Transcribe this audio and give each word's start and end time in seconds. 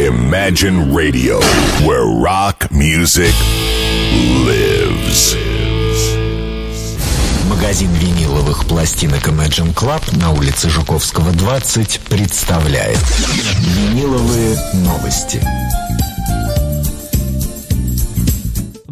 Imagine 0.00 0.92
Radio, 0.92 1.38
where 1.86 2.04
rock 2.04 2.68
music 2.72 3.32
lives. 4.44 5.36
Магазин 7.48 7.92
виниловых 7.92 8.64
пластинок 8.66 9.28
Imagine 9.28 9.72
Club 9.72 10.02
на 10.18 10.32
улице 10.32 10.68
Жуковского, 10.68 11.30
20 11.30 12.00
представляет 12.08 12.98
Виниловые 13.60 14.56
новости. 14.74 15.40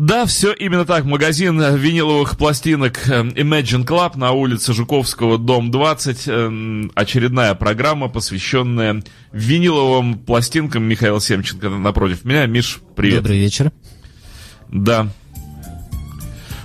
Да, 0.03 0.27
все 0.27 0.53
именно 0.53 0.85
так. 0.85 1.05
Магазин 1.05 1.61
виниловых 1.77 2.37
пластинок 2.37 3.09
э, 3.09 3.23
Imagine 3.23 3.87
Club 3.87 4.19
на 4.19 4.33
улице 4.33 4.73
Жуковского, 4.73 5.39
дом 5.39 5.71
20. 5.71 6.25
Э, 6.27 6.89
очередная 6.97 7.55
программа, 7.55 8.09
посвященная 8.09 9.05
виниловым 9.31 10.19
пластинкам. 10.19 10.83
Михаил 10.83 11.21
Семченко 11.21 11.69
напротив 11.69 12.25
меня. 12.25 12.47
Миш, 12.47 12.81
привет. 12.97 13.19
Добрый 13.19 13.39
вечер. 13.39 13.71
Да. 14.73 15.07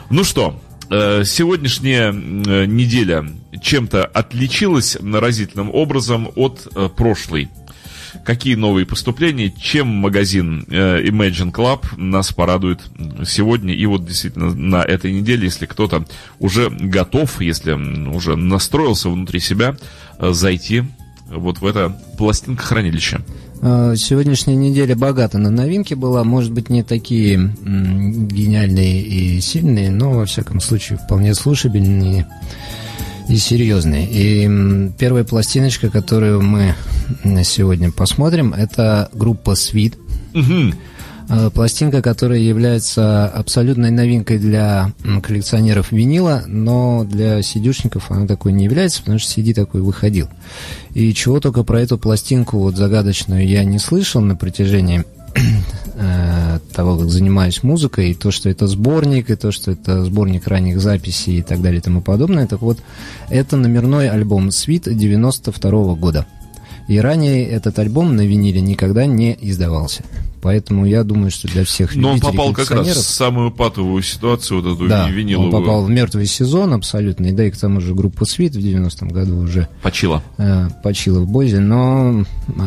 Ну 0.09 0.23
что, 0.23 0.59
э, 0.89 1.23
сегодняшняя 1.23 2.11
неделя 2.11 3.23
чем-то 3.61 4.03
отличилась 4.03 4.97
разительным 4.99 5.69
образом 5.71 6.31
от 6.35 6.67
прошлой 6.95 7.49
какие 8.23 8.55
новые 8.55 8.85
поступления, 8.85 9.51
чем 9.51 9.87
магазин 9.87 10.65
э, 10.69 11.03
Imagine 11.03 11.51
Club 11.51 11.85
нас 11.97 12.31
порадует 12.31 12.81
сегодня 13.25 13.73
и 13.73 13.85
вот 13.85 14.05
действительно 14.05 14.53
на 14.53 14.83
этой 14.83 15.11
неделе, 15.11 15.45
если 15.45 15.65
кто-то 15.65 16.05
уже 16.39 16.69
готов, 16.69 17.41
если 17.41 17.73
уже 17.73 18.35
настроился 18.35 19.09
внутри 19.09 19.39
себя, 19.39 19.75
э, 20.19 20.31
зайти 20.33 20.83
вот 21.29 21.59
в 21.59 21.65
это 21.65 21.99
пластинкохранилище. 22.17 23.19
Э, 23.61 23.95
сегодняшняя 23.97 24.55
неделя 24.55 24.95
богата 24.95 25.37
на 25.37 25.49
новинки 25.49 25.93
была, 25.93 26.23
может 26.23 26.51
быть, 26.51 26.69
не 26.69 26.83
такие 26.83 27.37
гениальные 27.37 29.01
и 29.01 29.41
сильные, 29.41 29.91
но, 29.91 30.11
во 30.11 30.25
всяком 30.25 30.59
случае, 30.59 30.99
вполне 30.99 31.33
слушабельные 31.33 32.27
и 33.29 33.37
серьезный. 33.37 34.05
И 34.09 34.91
первая 34.97 35.23
пластиночка, 35.23 35.89
которую 35.89 36.41
мы 36.41 36.75
сегодня 37.43 37.91
посмотрим, 37.91 38.53
это 38.53 39.09
группа 39.13 39.51
Sweet. 39.51 39.95
Угу. 40.33 41.51
Пластинка, 41.51 42.01
которая 42.01 42.39
является 42.39 43.27
абсолютной 43.27 43.91
новинкой 43.91 44.39
для 44.39 44.93
коллекционеров 45.21 45.91
винила, 45.91 46.43
но 46.47 47.03
для 47.03 47.41
сидюшников 47.41 48.11
она 48.11 48.27
такой 48.27 48.53
не 48.53 48.63
является, 48.63 49.01
потому 49.01 49.19
что 49.19 49.41
CD 49.41 49.53
такой 49.53 49.81
выходил. 49.81 50.29
И 50.93 51.13
чего 51.13 51.41
только 51.41 51.63
про 51.63 51.81
эту 51.81 51.97
пластинку 51.97 52.59
вот 52.59 52.77
загадочную 52.77 53.45
я 53.45 53.65
не 53.65 53.77
слышал 53.77 54.21
на 54.21 54.37
протяжении 54.37 55.03
того, 56.77 56.97
как 56.97 57.09
занимаюсь 57.09 57.63
музыкой, 57.63 58.11
и 58.11 58.13
то, 58.13 58.29
что 58.31 58.49
это 58.49 58.67
сборник, 58.67 59.29
и 59.29 59.35
то, 59.35 59.51
что 59.51 59.71
это 59.71 60.05
сборник 60.05 60.47
ранних 60.47 60.79
записей 60.79 61.39
и 61.39 61.41
так 61.41 61.61
далее 61.61 61.79
и 61.79 61.81
тому 61.81 62.01
подобное. 62.01 62.47
Так 62.47 62.61
вот, 62.61 62.77
это 63.29 63.57
номерной 63.57 64.09
альбом 64.09 64.51
«Свит» 64.51 64.83
92 64.83 65.71
-го 65.71 65.95
года. 65.95 66.27
И 66.87 66.99
ранее 66.99 67.47
этот 67.47 67.79
альбом 67.79 68.15
на 68.15 68.21
виниле 68.21 68.61
никогда 68.61 69.05
не 69.05 69.37
издавался. 69.41 70.03
Поэтому 70.41 70.85
я 70.85 71.03
думаю, 71.03 71.31
что 71.31 71.47
для 71.47 71.65
всех 71.65 71.95
Но 71.95 72.11
он 72.11 72.19
попал 72.19 72.53
как 72.53 72.69
раз 72.71 72.87
в 72.87 73.01
самую 73.01 73.51
патовую 73.51 74.03
ситуацию, 74.03 74.61
вот 74.61 74.75
эту 74.75 74.87
да, 74.87 75.09
виниловую. 75.09 75.53
он 75.53 75.61
попал 75.61 75.83
в 75.83 75.89
мертвый 75.89 76.25
сезон 76.25 76.73
абсолютно, 76.73 77.27
и 77.27 77.31
да 77.31 77.45
и 77.45 77.51
к 77.51 77.57
тому 77.57 77.81
же 77.81 77.93
группа 77.93 78.25
Свит 78.25 78.55
в 78.55 78.59
90-м 78.59 79.09
году 79.09 79.37
уже... 79.37 79.67
Почила. 79.81 80.23
Э, 80.37 80.69
почила 80.83 81.19
в 81.19 81.27
Бозе, 81.27 81.59
но 81.59 82.23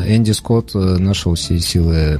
Энди 0.06 0.32
Скотт 0.32 0.74
э, 0.74 0.78
нашел 0.78 1.34
все 1.34 1.58
силы... 1.58 1.94
Э, 1.94 2.18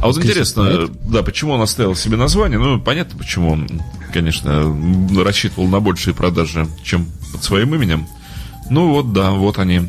а 0.00 0.06
вот 0.06 0.18
интересно, 0.18 0.64
проект. 0.64 0.92
да, 1.10 1.22
почему 1.22 1.52
он 1.52 1.62
оставил 1.62 1.94
себе 1.94 2.16
название? 2.16 2.58
Ну, 2.58 2.80
понятно, 2.80 3.18
почему 3.18 3.52
он, 3.52 3.68
конечно, 4.12 4.64
рассчитывал 5.22 5.68
на 5.68 5.80
большие 5.80 6.14
продажи, 6.14 6.66
чем 6.82 7.06
под 7.32 7.42
своим 7.42 7.74
именем. 7.74 8.06
Ну 8.70 8.90
вот, 8.90 9.12
да, 9.12 9.32
вот 9.32 9.58
они 9.58 9.88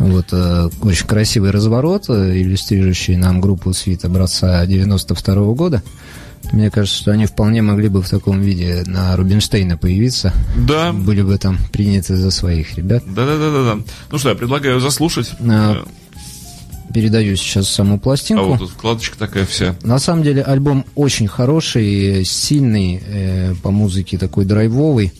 вот 0.00 0.28
э, 0.32 0.70
очень 0.80 1.06
красивый 1.06 1.50
разворот, 1.50 2.06
э, 2.08 2.38
иллюстрирующий 2.40 3.16
нам 3.16 3.40
группу 3.40 3.72
свит 3.74 4.04
образца 4.04 4.64
92 4.64 5.34
-го 5.34 5.54
года. 5.54 5.82
Мне 6.52 6.70
кажется, 6.70 6.96
что 6.96 7.12
они 7.12 7.26
вполне 7.26 7.60
могли 7.60 7.88
бы 7.88 8.02
в 8.02 8.08
таком 8.08 8.40
виде 8.40 8.82
на 8.86 9.14
Рубинштейна 9.14 9.76
появиться. 9.76 10.32
Да. 10.56 10.92
Были 10.92 11.20
бы 11.20 11.36
там 11.36 11.58
приняты 11.70 12.16
за 12.16 12.30
своих 12.30 12.76
ребят. 12.76 13.04
Да-да-да-да. 13.06 13.82
Ну 14.10 14.18
что, 14.18 14.30
я 14.30 14.34
предлагаю 14.34 14.80
заслушать. 14.80 15.32
А, 15.38 15.84
передаю 16.94 17.36
сейчас 17.36 17.68
саму 17.68 18.00
пластинку. 18.00 18.42
А 18.42 18.46
вот 18.46 18.58
тут 18.60 18.70
вкладочка 18.70 19.18
такая 19.18 19.44
вся. 19.44 19.76
На 19.82 19.98
самом 19.98 20.22
деле 20.22 20.42
альбом 20.42 20.86
очень 20.94 21.28
хороший, 21.28 22.24
сильный, 22.24 23.02
э, 23.06 23.54
по 23.62 23.70
музыке 23.70 24.16
такой 24.16 24.46
драйвовый. 24.46 25.12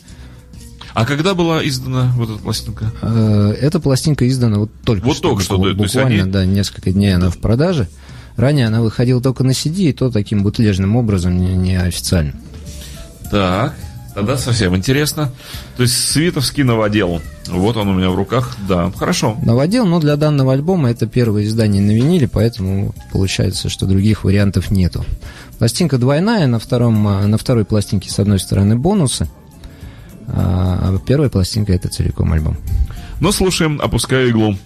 А 0.93 1.05
когда 1.05 1.33
была 1.33 1.65
издана 1.67 2.11
вот 2.15 2.29
эта 2.29 2.39
пластинка? 2.39 2.91
Э, 3.01 3.55
эта 3.59 3.79
пластинка 3.79 4.27
издана 4.27 4.59
вот 4.59 4.71
только 4.83 5.05
вот 5.05 5.17
что. 5.17 5.29
только 5.29 5.43
что, 5.43 5.57
буквально, 5.57 5.85
да, 5.93 6.01
они... 6.01 6.31
да, 6.31 6.45
несколько 6.45 6.91
дней 6.91 7.15
она 7.15 7.29
в 7.29 7.37
продаже. 7.37 7.87
Ранее 8.35 8.67
она 8.67 8.81
выходила 8.81 9.21
только 9.21 9.43
на 9.43 9.51
CD, 9.51 9.89
и 9.89 9.93
то 9.93 10.09
таким 10.09 10.43
бутлежным 10.43 10.95
образом, 10.95 11.37
не, 11.37 11.55
не 11.55 11.75
официально. 11.75 12.33
Так, 13.29 13.75
тогда 14.13 14.37
совсем 14.37 14.75
интересно. 14.75 15.31
То 15.77 15.83
есть 15.83 16.09
Световский 16.09 16.63
новодел. 16.63 17.21
Вот 17.47 17.77
он 17.77 17.89
у 17.89 17.93
меня 17.93 18.09
в 18.09 18.15
руках. 18.15 18.57
Да, 18.67 18.91
хорошо. 18.95 19.37
Новодел, 19.43 19.85
но 19.85 19.99
для 19.99 20.15
данного 20.15 20.53
альбома 20.53 20.89
это 20.89 21.07
первое 21.07 21.43
издание 21.43 21.81
на 21.81 21.91
виниле, 21.91 22.27
поэтому 22.27 22.93
получается, 23.11 23.69
что 23.69 23.85
других 23.85 24.23
вариантов 24.23 24.71
нету. 24.71 25.05
Пластинка 25.59 25.97
двойная, 25.97 26.47
на, 26.47 26.59
втором, 26.59 27.03
на 27.03 27.37
второй 27.37 27.65
пластинке 27.65 28.09
с 28.09 28.19
одной 28.19 28.39
стороны 28.39 28.75
бонусы, 28.75 29.29
а 30.33 30.97
первая 31.05 31.29
пластинка 31.29 31.73
это 31.73 31.89
целиком 31.89 32.33
альбом. 32.33 32.57
Ну, 33.19 33.31
слушаем, 33.31 33.79
опускаю 33.81 34.29
иглу. 34.29 34.57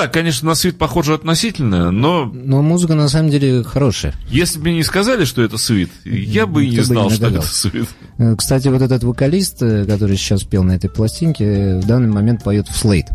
Да, 0.00 0.08
конечно, 0.08 0.48
на 0.48 0.54
свит 0.54 0.78
похоже 0.78 1.14
относительно, 1.14 1.90
но 1.90 2.24
Но 2.24 2.62
музыка 2.62 2.94
на 2.94 3.08
самом 3.08 3.30
деле 3.30 3.62
хорошая. 3.62 4.14
если 4.28 4.58
бы 4.58 4.64
мне 4.64 4.76
не 4.76 4.82
сказали, 4.82 5.24
что 5.24 5.42
это 5.42 5.58
свит, 5.58 5.90
я 6.04 6.46
бы 6.46 6.64
и 6.64 6.70
не 6.70 6.80
знал, 6.80 7.10
не 7.10 7.16
что 7.16 7.26
это 7.28 7.42
свит. 7.42 7.88
Э, 8.18 8.34
Кстати, 8.36 8.68
вот 8.68 8.80
этот 8.82 9.04
вокалист, 9.04 9.62
э, 9.62 9.84
который 9.84 10.16
сейчас 10.16 10.42
пел 10.42 10.62
на 10.64 10.72
этой 10.72 10.88
пластинке, 10.88 11.44
э, 11.44 11.80
в 11.80 11.86
данный 11.86 12.08
момент 12.08 12.42
поет 12.44 12.68
в 12.68 12.76
Слейд. 12.76 13.06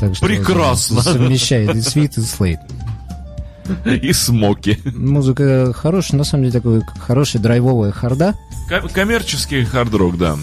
Так 0.00 0.14
что 0.16 0.26
Прекрасно. 0.26 1.02
Совмещает 1.02 1.74
и 1.76 1.80
свит, 1.82 2.16
и 2.18 2.22
слейд. 2.22 2.58
И 3.84 4.12
смоки. 4.12 4.78
Музыка 4.94 5.72
хорошая, 5.72 6.18
на 6.18 6.24
самом 6.24 6.44
деле 6.44 6.52
такой 6.52 6.82
хорошая 6.98 7.40
драйвовая 7.42 7.92
харда. 7.92 8.34
Ко- 8.68 8.88
Коммерческий 8.88 9.64
хард-рок, 9.64 10.18
да. 10.18 10.36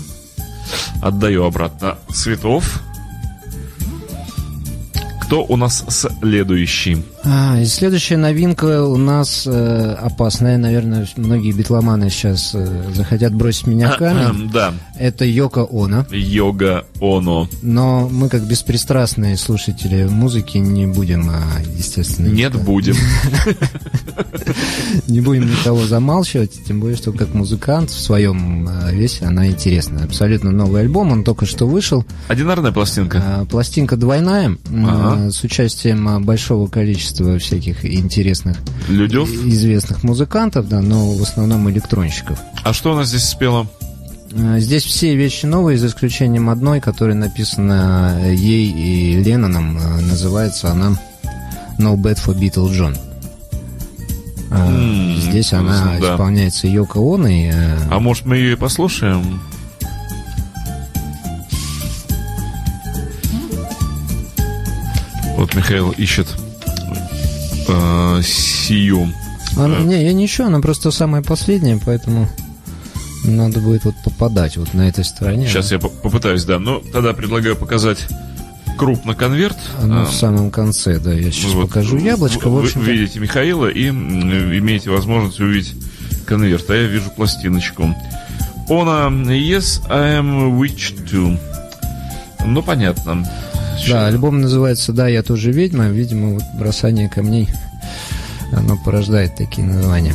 Отдаю 1.02 1.44
обратно 1.44 1.98
цветов. 2.14 2.82
Кто 5.32 5.46
у 5.46 5.56
нас 5.56 5.86
следующий? 5.88 7.06
А, 7.24 7.60
и 7.62 7.66
следующая 7.66 8.18
новинка 8.18 8.84
у 8.84 8.98
нас 8.98 9.44
э, 9.46 9.96
опасная, 10.02 10.58
наверное, 10.58 11.08
многие 11.18 11.52
битломаны 11.52 12.10
сейчас 12.10 12.52
э, 12.56 12.92
захотят 12.96 13.34
бросить 13.36 13.68
меня 13.68 13.92
камень. 13.92 14.50
Да, 14.52 14.74
Это 14.98 15.24
Йоко 15.24 15.68
Оно. 15.72 16.06
Йога 16.10 16.86
Оно. 17.00 17.48
Но 17.62 18.10
мы, 18.10 18.28
как 18.28 18.48
беспристрастные 18.48 19.38
слушатели 19.38 20.06
музыки, 20.06 20.58
не 20.58 20.88
будем, 20.88 21.30
а, 21.30 21.44
естественно... 21.78 22.28
Нет, 22.28 22.54
никого- 22.56 22.66
будем. 22.66 22.96
Не 25.08 25.22
будем 25.22 25.50
никого 25.50 25.86
замалчивать, 25.86 26.64
тем 26.66 26.80
более, 26.80 26.98
что 26.98 27.12
как 27.12 27.34
музыкант 27.34 27.90
в 27.92 28.00
своем 28.00 28.68
а, 28.68 28.92
весе 28.92 29.26
она 29.26 29.48
интересна. 29.48 30.04
Абсолютно 30.04 30.52
новый 30.52 30.82
альбом, 30.82 31.12
он 31.12 31.24
только 31.24 31.46
что 31.46 31.68
вышел. 31.68 32.06
Одинарная 32.28 32.72
пластинка. 32.72 33.22
А, 33.24 33.46
Пластинка 33.46 33.96
двойная, 33.98 34.58
Ага. 34.74 35.32
с 35.32 35.44
участием 35.44 36.08
а, 36.08 36.20
большого 36.20 36.68
количества 36.68 37.11
всяких 37.40 37.86
интересных, 37.86 38.58
Людев. 38.90 39.30
известных 39.30 40.04
музыкантов, 40.04 40.68
да, 40.70 40.82
но 40.82 41.12
в 41.12 41.22
основном 41.22 41.70
электронщиков. 41.70 42.40
А 42.64 42.74
что 42.74 42.94
у 42.94 42.96
нас 42.96 43.10
здесь 43.10 43.24
спела? 43.26 43.68
А, 44.34 44.60
Здесь 44.60 44.84
все 44.84 45.16
вещи 45.16 45.46
новые, 45.46 45.78
за 45.78 45.88
исключением 45.88 46.50
одной, 46.50 46.80
которая 46.80 47.16
написана 47.16 48.18
э, 48.22 48.34
ей 48.34 48.72
и 48.72 49.22
Ленноном. 49.24 49.78
А, 49.82 50.00
Называется 50.02 50.72
она 50.72 50.98
No 51.78 51.96
Bad 51.96 52.18
for 52.24 52.34
Beatle 52.38 52.70
John. 52.72 52.98
А, 54.50 55.18
Здесь 55.20 55.54
она 55.54 55.98
да. 56.00 56.14
исполняется 56.14 56.68
Йоко 56.68 56.98
Оно, 57.00 57.28
и, 57.28 57.50
э, 57.54 57.78
А 57.90 58.00
может 58.00 58.26
мы 58.26 58.38
ее 58.38 58.54
и 58.54 58.56
послушаем? 58.56 59.42
Вот 65.38 65.56
Михаил 65.56 65.92
ищет 65.92 66.28
э, 67.74 68.22
сию. 68.24 69.12
Она- 69.58 69.80
не, 69.80 70.04
я 70.04 70.26
ищу, 70.26 70.46
она 70.46 70.60
просто 70.60 70.92
самая 70.92 71.22
последняя, 71.22 71.80
поэтому 71.84 72.28
надо 73.26 73.60
будет 73.60 73.84
вот 73.86 73.96
попадать 74.04 74.58
вот 74.58 74.74
на 74.74 74.88
этой 74.88 75.04
стороне. 75.04 75.48
Сейчас 75.48 75.72
я 75.72 75.80
по- 75.80 75.90
попытаюсь, 75.90 76.44
да. 76.46 76.58
Ну, 76.60 76.82
тогда 76.94 77.14
предлагаю 77.14 77.56
показать 77.56 78.00
крупно 78.78 79.14
конверт. 79.14 79.58
Оно 79.82 80.04
А, 80.04 80.06
в 80.06 80.14
самом 80.14 80.50
конце, 80.52 81.00
да, 81.00 81.14
я 81.14 81.32
сейчас 81.32 81.52
вот 81.52 81.68
покажу 81.68 81.98
яблочко. 81.98 82.48
Вы, 82.50 82.60
В 82.60 82.62
вы 82.62 82.68
общем 82.68 82.82
видите 82.82 83.20
Михаила 83.20 83.68
и 83.68 83.90
имеете 83.90 84.90
возможность 84.90 85.40
увидеть 85.40 85.76
конверт, 86.26 86.70
а 86.70 86.74
я 86.76 86.88
вижу 86.88 87.12
пластиночку. 87.16 87.94
Она 88.70 89.08
Yes, 89.34 89.82
I 89.90 90.20
am 90.22 90.58
witch 90.60 91.06
too. 91.12 91.38
Ну, 92.46 92.64
понятно. 92.64 93.28
да, 93.88 94.08
альбом 94.08 94.42
называется 94.42 94.94
«Да, 94.94 95.08
я 95.08 95.22
тоже 95.24 95.52
ведьма». 95.52 95.90
Видимо, 95.90 96.36
вот 96.36 96.44
бросание 96.58 97.08
камней, 97.10 97.50
оно 98.52 98.78
порождает 98.78 99.36
такие 99.36 99.66
названия. 99.66 100.14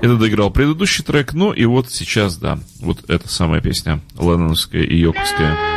Это 0.00 0.16
доиграл 0.16 0.50
предыдущий 0.50 1.04
трек, 1.04 1.34
ну 1.34 1.52
и 1.52 1.64
вот 1.64 1.90
сейчас, 1.90 2.36
да, 2.38 2.58
вот 2.80 3.10
эта 3.10 3.28
самая 3.28 3.60
песня, 3.60 4.00
Ленноновская 4.16 4.82
и 4.82 4.96
Йоковская. 4.96 5.67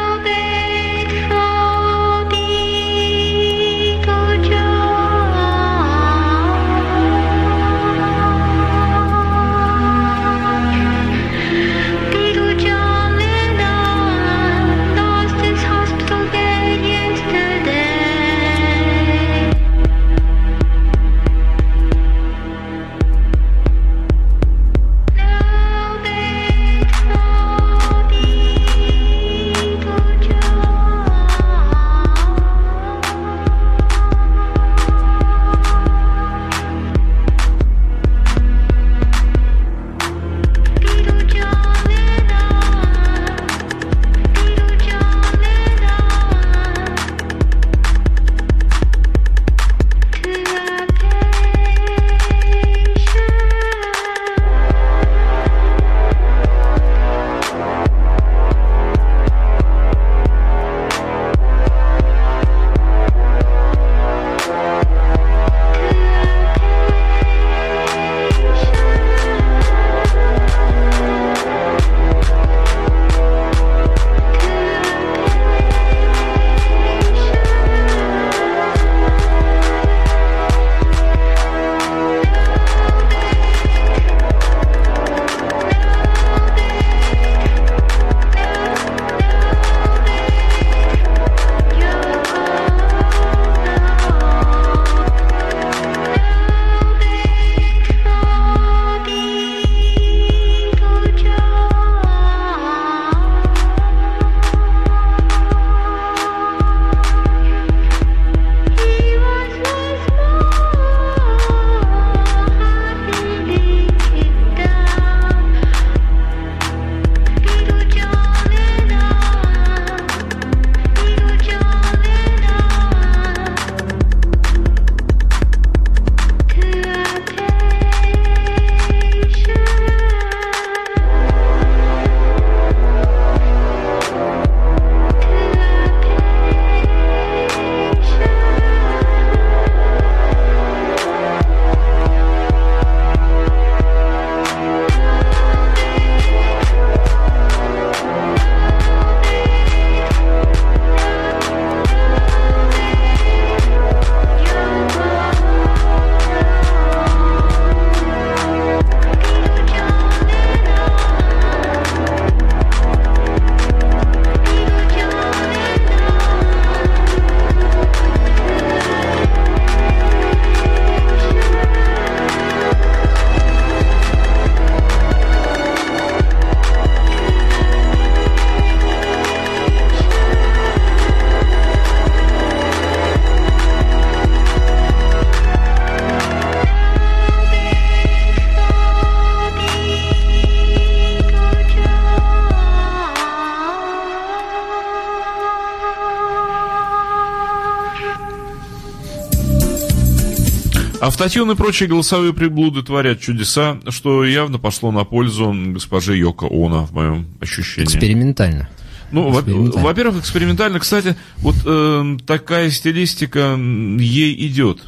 Автотюн 201.22 201.52
и 201.52 201.56
прочие 201.56 201.88
голосовые 201.88 202.34
приблуды 202.34 202.82
творят 202.82 203.20
чудеса, 203.20 203.78
что 203.90 204.26
явно 204.26 204.58
пошло 204.58 204.92
на 204.92 205.04
пользу 205.04 205.54
госпоже 205.68 206.18
Йоко 206.18 206.48
Оно, 206.48 206.88
в 206.88 206.94
моем 206.94 207.28
ощущении. 207.40 207.86
Экспериментально. 207.86 208.68
Ну, 209.12 209.32
Экспериментально. 209.32 209.86
во-первых, 209.86 210.20
экспериментально. 210.22 210.80
Кстати, 210.80 211.16
вот 211.38 211.58
э, 211.64 212.18
такая 212.26 212.72
стилистика 212.72 213.56
ей 213.56 214.48
идет. 214.48 214.80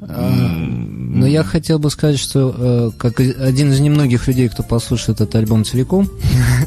Но 0.00 1.26
я 1.26 1.42
хотел 1.44 1.78
бы 1.78 1.88
сказать, 1.88 2.18
что 2.18 2.54
э, 2.54 2.90
как 2.98 3.18
один 3.20 3.72
из 3.72 3.80
немногих 3.80 4.28
людей, 4.28 4.50
кто 4.50 4.62
послушает 4.62 5.22
этот 5.22 5.34
альбом 5.34 5.64
целиком, 5.64 6.10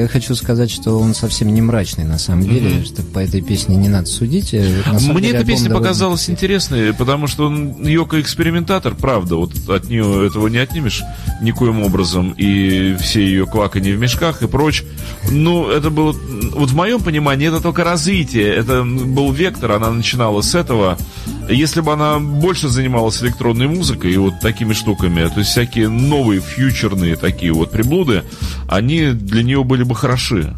я 0.00 0.08
хочу 0.08 0.34
сказать, 0.34 0.70
что 0.70 0.98
он 0.98 1.14
совсем 1.14 1.52
не 1.52 1.60
мрачный 1.62 2.04
на 2.04 2.18
самом 2.18 2.44
деле, 2.44 2.84
что 2.84 3.02
по 3.02 3.18
этой 3.20 3.40
песне 3.40 3.76
не 3.76 3.88
надо 3.88 4.06
судить. 4.06 4.52
э, 4.52 4.82
Мне 4.92 5.28
деле 5.28 5.38
эта 5.38 5.44
песня 5.46 5.70
показалась 5.70 6.28
интересной, 6.28 6.92
потому 6.92 7.26
что 7.26 7.46
он 7.46 7.86
Йоко 7.86 8.20
экспериментатор, 8.20 8.94
правда, 8.94 9.36
вот 9.36 9.52
от 9.68 9.84
нее 9.88 10.26
этого 10.26 10.48
не 10.48 10.58
отнимешь 10.58 11.02
никоим 11.40 11.82
образом, 11.82 12.34
и 12.36 12.96
все 13.00 13.22
ее 13.22 13.46
кваканье 13.46 13.96
в 13.96 14.00
мешках 14.00 14.42
и 14.42 14.46
прочь. 14.46 14.84
Ну, 15.30 15.68
это 15.68 15.90
было, 15.90 16.14
вот 16.54 16.70
в 16.70 16.74
моем 16.74 17.00
понимании, 17.00 17.48
это 17.48 17.60
только 17.60 17.84
развитие, 17.84 18.48
это 18.54 18.82
был 18.84 19.32
вектор, 19.32 19.72
она 19.72 19.90
начинала 19.90 20.40
с 20.40 20.54
этого. 20.54 20.98
Если 21.50 21.80
бы 21.80 21.92
она 21.92 22.18
больше 22.18 22.68
занималась 22.68 23.22
электронной 23.22 23.66
музыкой 23.66 24.12
и 24.12 24.16
вот 24.16 24.40
такими 24.40 24.72
штуками, 24.72 25.26
то 25.28 25.40
есть 25.40 25.50
всякие 25.50 25.88
новые 25.88 26.40
фьючерные 26.40 27.16
такие 27.16 27.52
вот 27.52 27.70
приблуды, 27.70 28.22
они 28.68 29.10
для 29.10 29.42
нее 29.42 29.64
были 29.64 29.82
бы 29.82 29.94
хороши. 29.94 30.54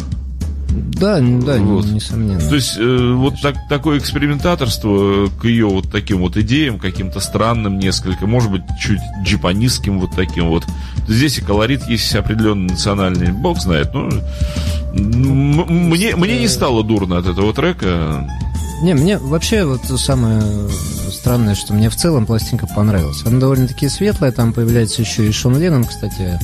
Да, 0.72 1.18
да, 1.20 1.58
Вот. 1.58 1.86
несомненно. 1.86 2.40
То 2.40 2.54
есть 2.54 2.76
э, 2.78 3.14
вот 3.14 3.34
так, 3.42 3.56
такое 3.68 3.98
экспериментаторство 3.98 5.28
к 5.40 5.44
ее 5.44 5.66
вот 5.66 5.90
таким 5.90 6.20
вот 6.20 6.36
идеям, 6.36 6.78
каким-то 6.78 7.20
странным 7.20 7.78
несколько, 7.78 8.26
может 8.26 8.50
быть, 8.50 8.62
чуть 8.80 9.00
джипанистским 9.24 9.98
вот 9.98 10.12
таким 10.16 10.48
вот. 10.48 10.64
Здесь 11.08 11.38
и 11.38 11.42
колорит 11.42 11.86
есть 11.88 12.14
определенный 12.14 12.70
национальный, 12.70 13.32
бог 13.32 13.60
знает. 13.60 13.92
Ну, 13.92 14.08
мне, 14.94 16.16
мне 16.16 16.38
не 16.38 16.48
стало 16.48 16.82
дурно 16.82 17.18
от 17.18 17.26
этого 17.26 17.52
трека. 17.52 18.28
Не, 18.82 18.94
мне 18.94 19.16
вообще 19.18 19.64
вот 19.64 19.82
самое 20.00 20.42
странное, 21.10 21.54
что 21.54 21.72
мне 21.72 21.88
в 21.88 21.94
целом 21.94 22.26
пластинка 22.26 22.66
понравилась. 22.66 23.22
Она 23.24 23.38
довольно-таки 23.38 23.88
светлая, 23.88 24.32
там 24.32 24.52
появляется 24.52 25.02
еще 25.02 25.28
и 25.28 25.32
Шон 25.32 25.56
Леннон, 25.58 25.84
кстати, 25.84 26.38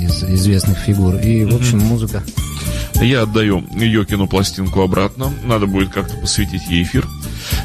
из 0.00 0.22
известных 0.24 0.78
фигур. 0.78 1.16
И, 1.16 1.44
в 1.44 1.54
общем, 1.54 1.80
музыка. 1.80 2.22
Я 2.94 3.22
отдаю 3.22 3.62
Йокину 3.72 4.26
пластинку 4.26 4.80
обратно. 4.80 5.30
Надо 5.44 5.66
будет 5.66 5.90
как-то 5.90 6.16
посвятить 6.16 6.62
ей 6.68 6.82
эфир. 6.84 7.06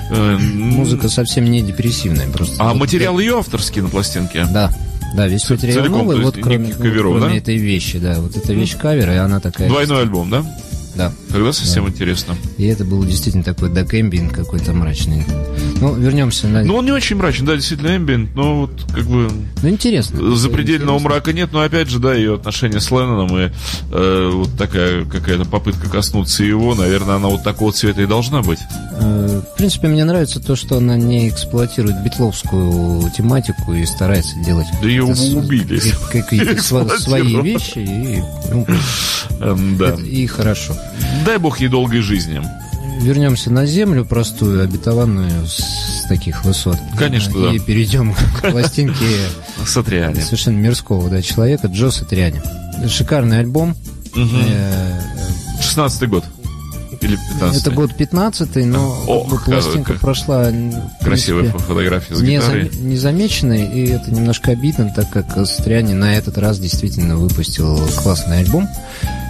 Э, 0.10 0.38
Музыка 0.38 1.08
совсем 1.08 1.46
не 1.50 1.62
депрессивная, 1.62 2.28
просто. 2.30 2.56
А 2.60 2.70
вот 2.74 2.80
материал 2.80 3.18
ее 3.20 3.40
авторский 3.40 3.82
на 3.82 3.88
пластинке? 3.88 4.46
Да, 4.52 4.70
да, 5.16 5.28
весь 5.28 5.50
материал 5.50 5.78
целиком, 5.78 6.00
новый, 6.00 6.22
вот 6.22 6.36
кроме, 6.36 6.58
никаких 6.58 6.78
вот 6.78 6.84
каверов, 6.84 7.18
кроме 7.18 7.34
да? 7.34 7.38
этой 7.38 7.58
вещи, 7.58 8.00
да, 8.00 8.20
вот 8.20 8.36
эта 8.36 8.54
вещь 8.54 8.78
кавер, 8.78 9.10
и 9.12 9.16
она 9.16 9.40
такая... 9.40 9.70
Двойной 9.70 10.02
альбом, 10.02 10.30
да? 10.30 10.46
Да, 10.96 11.14
Тогда 11.32 11.54
совсем 11.54 11.88
интересно. 11.88 12.36
и 12.58 12.66
это 12.66 12.84
был 12.84 13.04
действительно 13.06 13.44
такой 13.44 13.70
докэмбинг 13.70 14.34
какой-то 14.34 14.74
мрачный. 14.74 15.26
Ну, 15.80 15.96
вернемся 15.96 16.48
на... 16.48 16.64
Ну, 16.64 16.76
он 16.76 16.86
не 16.86 16.92
очень 16.92 17.16
мрачный, 17.16 17.48
да, 17.48 17.56
действительно 17.56 17.96
эмбиент, 17.96 18.36
но 18.36 18.62
вот 18.62 18.86
как 18.94 19.06
бы 19.06 19.30
Ну, 19.64 19.70
интересно. 19.70 20.36
запредельного 20.36 20.98
Интересно. 20.98 21.10
мрака 21.10 21.34
нет, 21.34 21.50
но 21.54 21.62
опять 21.62 21.90
же, 21.90 22.00
да, 22.00 22.14
ее 22.14 22.36
отношения 22.36 22.80
с 22.80 22.92
Ленноном 22.92 23.36
и 23.38 23.52
э, 23.92 24.30
вот 24.34 24.50
такая 24.58 25.06
какая-то 25.06 25.46
попытка 25.46 25.90
коснуться 25.90 26.44
его, 26.44 26.76
наверное, 26.76 27.16
она 27.16 27.30
вот 27.30 27.44
такого 27.44 27.72
цвета 27.72 28.02
и 28.02 28.06
должна 28.06 28.42
быть. 28.42 28.60
Э, 29.04 29.42
В 29.54 29.58
принципе, 29.58 29.88
мне 29.88 30.06
нравится 30.06 30.40
то, 30.40 30.56
что 30.56 30.78
она 30.78 30.96
не 30.98 31.30
эксплуатирует 31.30 32.04
битловскую 32.04 33.10
тематику 33.18 33.74
и 33.74 33.86
старается 33.86 34.36
делать 34.46 34.68
Да 34.82 34.88
ее 34.88 35.04
убили. 35.04 35.80
как- 36.12 36.28
какие-то 36.28 36.62
свои 37.00 37.42
вещи, 37.42 37.80
и, 37.80 38.24
ну, 38.52 38.66
Эм, 39.40 39.78
да. 39.78 39.90
это 39.90 40.02
и 40.02 40.26
хорошо. 40.28 40.76
Дай 41.26 41.38
бог 41.38 41.60
ей 41.60 41.68
долгой 41.70 42.02
жизни. 42.02 42.42
Вернемся 43.02 43.50
на 43.52 43.66
землю 43.66 44.06
простую, 44.06 44.64
обетованную 44.64 45.48
с 45.48 46.06
таких 46.08 46.46
высот. 46.46 46.78
Конечно, 46.98 47.32
И 47.50 47.58
да. 47.60 47.66
перейдем 47.66 48.14
к 48.14 48.42
пластинке 48.52 49.06
Сатриани. 49.66 50.20
совершенно 50.22 50.58
мирского 50.58 51.10
да, 51.10 51.22
человека 51.24 51.68
Джо 51.68 51.90
Сатриани. 51.90 52.42
Шикарный 52.88 53.40
альбом. 53.40 53.76
Э, 54.16 55.00
16 55.62 56.08
год. 56.10 56.24
Или 57.02 57.16
15 57.16 57.62
Это 57.62 57.72
год 57.72 57.96
15 57.96 58.56
но 58.66 58.96
Ох, 59.08 59.30
как 59.30 59.40
бы 59.40 59.46
пластинка 59.46 59.94
как 59.94 60.02
прошла 60.02 60.52
Красивая 61.02 61.44
принципе, 61.44 61.64
фотография 61.68 62.16
с 62.16 62.22
не 62.22 62.36
гитарой. 62.38 62.70
зам- 62.70 62.90
незамеченной, 62.90 63.66
и 63.66 63.88
это 63.90 64.12
немножко 64.12 64.52
обидно, 64.52 64.94
так 64.96 65.10
как 65.10 65.46
Сатриани 65.48 65.94
на 65.94 66.16
этот 66.16 66.38
раз 66.38 66.60
действительно 66.60 67.18
выпустил 67.18 67.80
классный 68.04 68.40
альбом. 68.40 68.68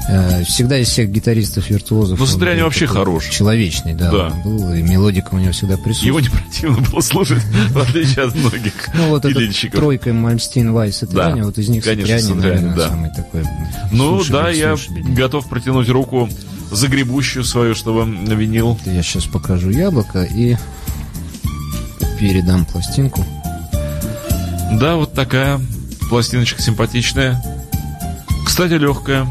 Э, 0.08 0.43
Всегда 0.43 0.77
из 0.79 0.89
всех 0.89 1.10
гитаристов-виртуозов... 1.10 2.20
Ну, 2.20 2.25
был 2.25 2.63
вообще 2.63 2.88
хорош. 2.88 3.27
Человечный, 3.29 3.93
да, 3.93 4.12
Да. 4.12 4.29
был, 4.43 4.74
и 4.74 4.81
мелодика 4.81 5.29
у 5.34 5.38
него 5.38 5.51
всегда 5.51 5.77
присутствует. 5.77 6.08
Его 6.08 6.20
не 6.20 6.29
противно 6.29 6.81
было 6.89 7.01
слушать, 7.01 7.43
в 7.70 7.77
отличие 7.77 8.25
от 8.25 8.36
многих 8.36 8.74
Ну, 8.93 9.10
вот 9.10 9.25
эта 9.25 9.70
тройка 9.72 10.14
Мальстин, 10.14 10.74
Вайс 10.74 11.03
и 11.03 11.07
Да, 11.07 11.35
вот 11.35 11.57
из 11.57 11.70
них 11.70 11.83
Сатриани, 11.85 12.33
наверное, 12.33 12.77
самый 12.87 13.09
такой... 13.11 13.44
Ну 13.92 14.24
да, 14.29 14.50
я 14.50 14.75
готов 15.16 15.48
протянуть 15.48 15.90
руку 15.90 16.29
загребущую 16.72 17.44
свою, 17.44 17.75
чтобы 17.75 18.05
на 18.05 18.33
винил. 18.33 18.79
Я 18.85 19.03
сейчас 19.03 19.25
покажу 19.25 19.70
яблоко 19.70 20.24
и 20.24 20.55
передам 22.20 22.66
пластинку. 22.66 23.25
Да, 24.74 24.96
вот 24.96 25.14
такая 25.14 25.59
пластиночка 26.09 26.61
симпатичная. 26.61 27.42
Кстати, 28.46 28.74
легкая. 28.74 29.27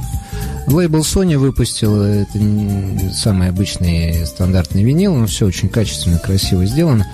Лейбл 0.70 1.00
Sony 1.00 1.37
выпустил, 1.37 2.00
это 2.02 2.38
не 2.38 3.12
самый 3.12 3.48
обычный 3.48 4.24
стандартный 4.24 4.85
винил, 4.85 5.14
но 5.14 5.26
все 5.26 5.46
очень 5.46 5.68
качественно, 5.68 6.18
красиво 6.18 6.64
сделано. 6.64 7.06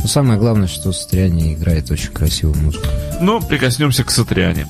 Но 0.00 0.08
самое 0.08 0.38
главное, 0.38 0.66
что 0.66 0.92
Сатриани 0.92 1.52
играет 1.54 1.90
очень 1.90 2.10
красивую 2.12 2.56
музыку. 2.56 2.86
Но 3.20 3.40
прикоснемся 3.40 4.02
к 4.04 4.10
Сатриане. 4.10 4.66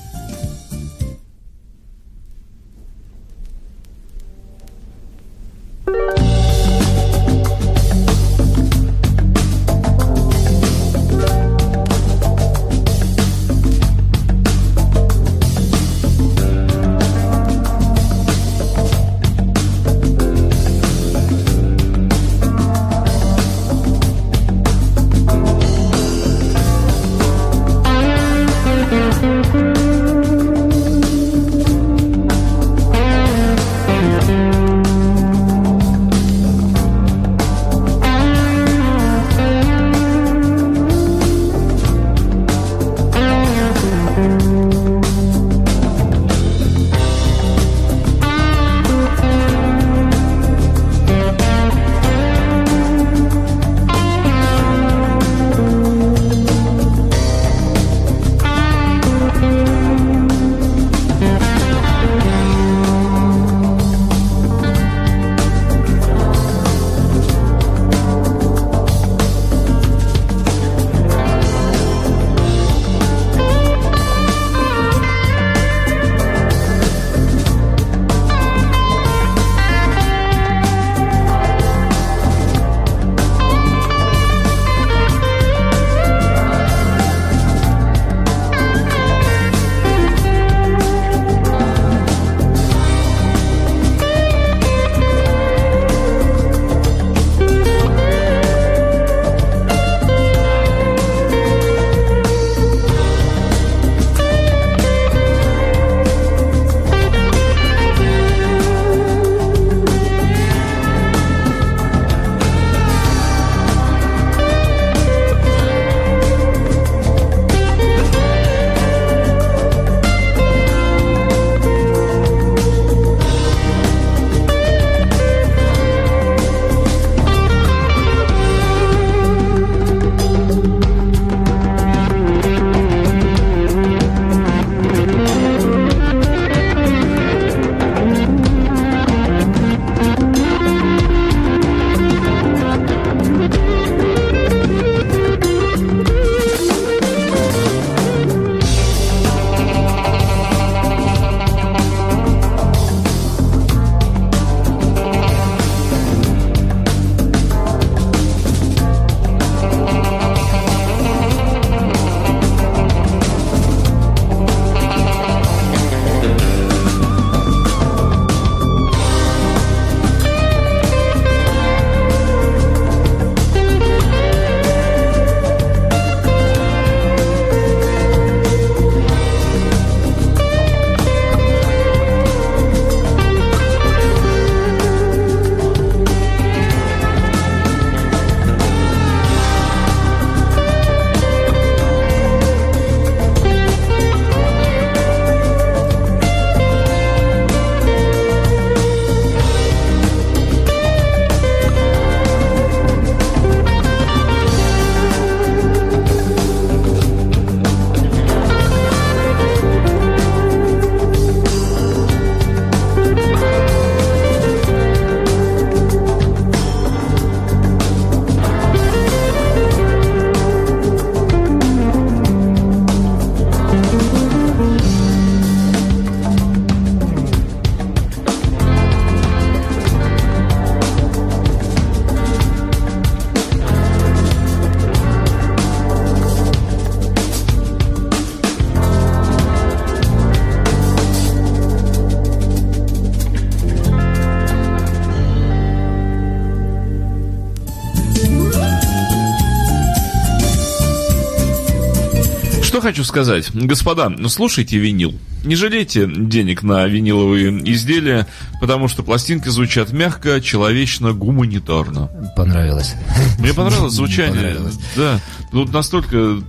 Сказать. 253.13 253.51
Господа, 253.53 254.11
слушайте 254.27 254.79
винил. 254.79 255.13
Не 255.45 255.55
жалейте 255.55 256.07
денег 256.07 256.63
на 256.63 256.87
виниловые 256.87 257.51
изделия, 257.71 258.25
потому 258.59 258.87
что 258.87 259.03
пластинки 259.03 259.49
звучат 259.49 259.93
мягко, 259.93 260.41
человечно, 260.41 261.13
гуманитарно. 261.13 262.09
Понравилось. 262.35 262.95
Мне 263.37 263.53
понравилось 263.53 263.93
звучание. 264.01 264.33
Понравилось. 264.33 264.79
Да. 264.95 265.19
Ну, 265.51 265.65
настолько 265.65 266.39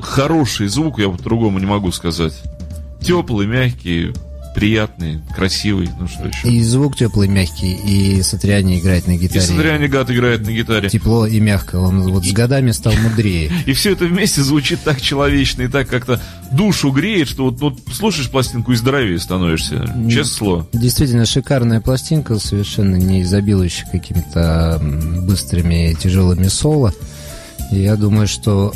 хороший 0.00 0.66
звук, 0.66 0.98
я 0.98 1.08
по-другому 1.08 1.60
не 1.60 1.66
могу 1.66 1.92
сказать. 1.92 2.34
Теплый, 3.00 3.46
мягкий, 3.46 4.12
приятный, 4.58 5.20
красивый. 5.34 5.88
Ну 5.98 6.08
что 6.08 6.26
еще? 6.26 6.48
И 6.48 6.62
звук 6.62 6.96
теплый, 6.96 7.28
мягкий, 7.28 7.74
и 7.74 8.22
Сатриани 8.22 8.80
играет 8.80 9.06
на 9.06 9.12
И 9.12 9.18
гитаре. 9.18 9.40
Сандриани 9.40 9.86
Гат 9.86 10.10
играет 10.10 10.44
на 10.44 10.50
гитаре. 10.50 10.88
Тепло 10.88 11.26
и 11.26 11.38
мягко. 11.38 11.76
Он 11.76 12.02
вот 12.10 12.24
с 12.24 12.32
годами 12.32 12.72
стал 12.72 12.92
мудрее. 12.94 13.52
И 13.66 13.72
все 13.72 13.92
это 13.92 14.06
вместе 14.06 14.42
звучит 14.42 14.80
так 14.82 15.00
человечно 15.00 15.62
и 15.62 15.68
так 15.68 15.88
как-то 15.88 16.20
душу 16.50 16.90
греет, 16.90 17.28
что 17.28 17.44
вот, 17.44 17.60
вот 17.60 17.78
слушаешь 17.92 18.30
пластинку 18.30 18.72
и 18.72 18.76
здоровее 18.76 19.18
становишься. 19.18 19.84
Честное 20.08 20.24
слово. 20.24 20.68
Действительно 20.72 21.26
шикарная 21.26 21.80
пластинка, 21.80 22.38
совершенно 22.38 22.96
не 22.96 23.22
изобилующая 23.22 23.86
какими-то 23.90 24.80
быстрыми 25.22 25.94
тяжелыми 26.00 26.48
соло. 26.48 26.92
И 27.70 27.80
я 27.80 27.96
думаю, 27.96 28.26
что 28.26 28.72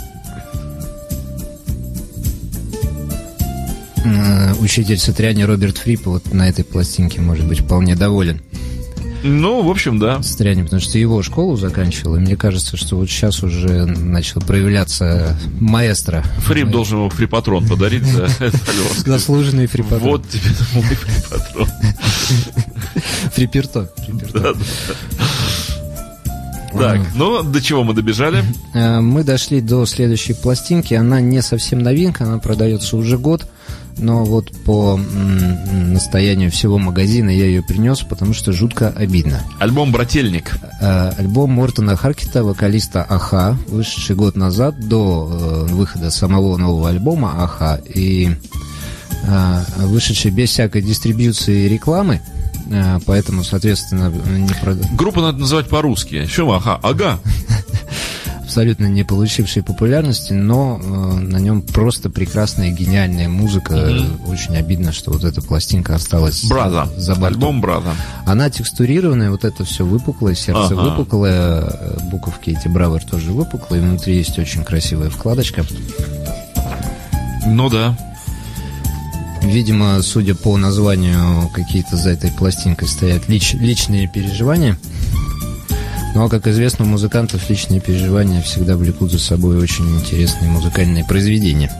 э, 4.05 4.55
учитель 4.61 4.99
Сатриани 4.99 5.43
Роберт 5.43 5.79
Фрип 5.79 6.07
вот 6.07 6.33
на 6.33 6.49
этой 6.49 6.65
пластинке 6.65 7.21
может 7.21 7.47
быть 7.47 7.61
вполне 7.61 7.95
доволен 7.97 8.41
Ну, 9.23 9.63
в 9.63 9.71
общем, 9.71 9.99
да. 9.99 10.23
Сатриани, 10.23 10.63
потому 10.63 10.81
что 10.83 10.99
его 10.99 11.23
школу 11.23 11.57
заканчивал, 11.57 12.17
и 12.17 12.21
мне 12.21 12.37
кажется, 12.37 12.77
что 12.77 12.97
вот 12.97 13.09
сейчас 13.09 13.43
уже 13.43 13.87
начал 13.87 14.41
проявляться 14.41 15.37
маэстро. 15.61 16.23
Фрип 16.39 16.69
должен 16.69 16.99
ему 16.99 17.11
фрипатрон 17.11 17.67
подарить 17.69 18.05
за. 18.05 18.29
Заслуженный 19.07 19.67
фрипатрон. 19.67 20.01
Вот 20.11 20.29
тебе 20.29 20.51
мой 20.75 20.83
фрипатрон. 20.83 21.69
Фриперто. 23.35 23.91
фриперто. 24.05 24.57
Так, 26.73 27.01
ну, 27.15 27.43
до 27.43 27.61
чего 27.61 27.85
мы 27.85 27.93
добежали? 27.95 28.43
Э, 28.75 29.01
Мы 29.01 29.25
дошли 29.25 29.61
до 29.61 29.85
следующей 29.85 30.33
пластинки. 30.33 30.95
Она 30.95 31.21
не 31.21 31.43
совсем 31.43 31.81
новинка, 31.81 32.25
она 32.25 32.39
продается 32.39 32.97
уже 32.97 33.19
год. 33.19 33.47
Но 33.99 34.25
вот 34.25 34.51
по 34.65 34.97
настоянию 34.97 36.51
всего 36.51 36.79
магазина 36.79 37.31
я 37.31 37.45
ее 37.47 37.63
принес, 37.63 38.01
потому 38.01 38.35
что 38.35 38.53
жутко 38.53 38.89
обидно. 38.97 39.43
Альбом 39.61 39.93
«Брательник». 39.93 40.57
Э, 40.81 41.11
Альбом 41.19 41.53
Мортона 41.53 41.97
Харкета, 41.97 42.43
вокалиста 42.43 43.05
Аха, 43.09 43.57
вышедший 43.69 44.17
год 44.17 44.37
назад 44.37 44.89
до 44.89 45.67
э, 45.69 45.73
выхода 45.73 46.11
самого 46.11 46.57
нового 46.57 46.89
альбома 46.89 47.35
Аха 47.45 47.81
и 47.95 48.31
э, 49.25 49.63
вышедший 49.87 50.31
без 50.31 50.51
всякой 50.51 50.83
дистрибьюции 50.83 51.67
и 51.67 51.69
рекламы, 51.69 52.21
поэтому, 53.07 53.45
соответственно, 53.45 54.11
не 54.11 54.49
прода- 54.63 54.87
Группу 54.97 55.21
надо 55.21 55.39
называть 55.39 55.69
по-русски. 55.69 56.27
Что, 56.27 56.51
ага, 56.53 56.81
ага. 56.83 57.19
абсолютно 58.53 58.85
не 58.85 59.03
получивший 59.03 59.63
популярности, 59.63 60.35
но 60.35 60.79
э, 60.79 60.87
на 61.21 61.39
нем 61.39 61.63
просто 61.63 62.11
прекрасная, 62.11 62.71
гениальная 62.71 63.27
музыка. 63.27 63.73
Очень 64.27 64.57
обидно, 64.59 64.93
что 64.93 65.11
вот 65.11 65.25
эта 65.25 65.41
пластинка 65.41 65.95
осталась 65.95 66.45
Браза. 66.45 66.87
за 66.99 67.13
бортом. 67.15 67.25
Альбом 67.25 67.61
Браза. 67.63 67.95
Она 68.27 68.51
текстурированная, 68.51 69.31
вот 69.31 69.47
это 69.47 69.65
все 69.65 69.87
выпуклое, 69.87 70.35
сердце 70.35 70.75
Ага. 70.75 70.83
выпуклое, 70.83 71.61
э, 71.63 71.99
буковки 72.11 72.51
эти 72.51 72.69
Бравер 72.69 73.03
тоже 73.07 73.33
выпуклые, 73.33 73.83
внутри 73.83 74.17
есть 74.19 74.39
очень 74.39 74.65
красивая 74.65 75.09
вкладочка. 75.09 75.65
Ну 77.47 77.71
да. 77.71 77.97
Видимо, 79.43 80.03
судя 80.03 80.35
по 80.35 80.59
названию, 80.59 81.49
какие-то 81.55 81.97
за 81.97 82.11
этой 82.11 82.31
пластинкой 82.31 82.87
стоят 82.87 83.29
лич- 83.31 83.57
личные 83.59 84.09
переживания. 84.09 84.77
Ну 86.15 86.25
а 86.25 86.29
как 86.29 86.47
известно, 86.47 86.85
у 86.85 86.89
музыкантов 86.89 87.49
личные 87.49 87.81
переживания 87.81 88.43
всегда 88.43 88.77
влекут 88.77 89.11
за 89.11 89.19
собой 89.19 89.57
очень 89.59 89.89
интересные 89.99 90.51
музыкальные 90.51 91.05
произведения. 91.05 91.73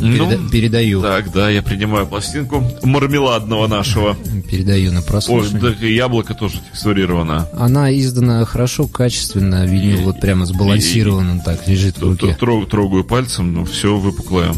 Переда- 0.00 0.38
Ну, 0.38 0.48
передаю, 0.48 1.02
так, 1.02 1.30
да, 1.30 1.50
я 1.50 1.62
принимаю 1.62 2.06
пластинку 2.06 2.64
мармеладного 2.82 3.66
нашего. 3.66 4.16
передаю 4.50 4.92
на 4.92 5.00
Ой, 5.00 5.04
прослушивание. 5.04 5.76
да, 5.78 5.86
и 5.86 5.94
яблоко 5.94 6.32
тоже 6.34 6.60
текстурировано. 6.72 7.46
Она 7.52 7.92
издана 7.96 8.44
хорошо, 8.46 8.86
качественно, 8.88 9.66
винил 9.66 10.00
вот 10.00 10.18
прямо 10.20 10.46
сбалансирован, 10.46 11.30
он 11.30 11.40
так 11.40 11.68
лежит 11.68 11.98
в 11.98 12.02
руке. 12.02 12.34
трог- 12.40 12.66
трогаю 12.68 13.04
пальцем, 13.04 13.52
ну, 13.52 13.64
все 13.66 13.96
выпуклое. 13.98 14.52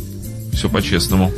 Все 0.53 0.69
по-честному. 0.71 1.33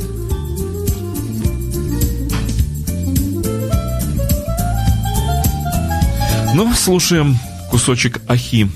Ну, 6.55 6.73
слушаем 6.73 7.37
кусочек 7.69 8.21
ахи. 8.29 8.69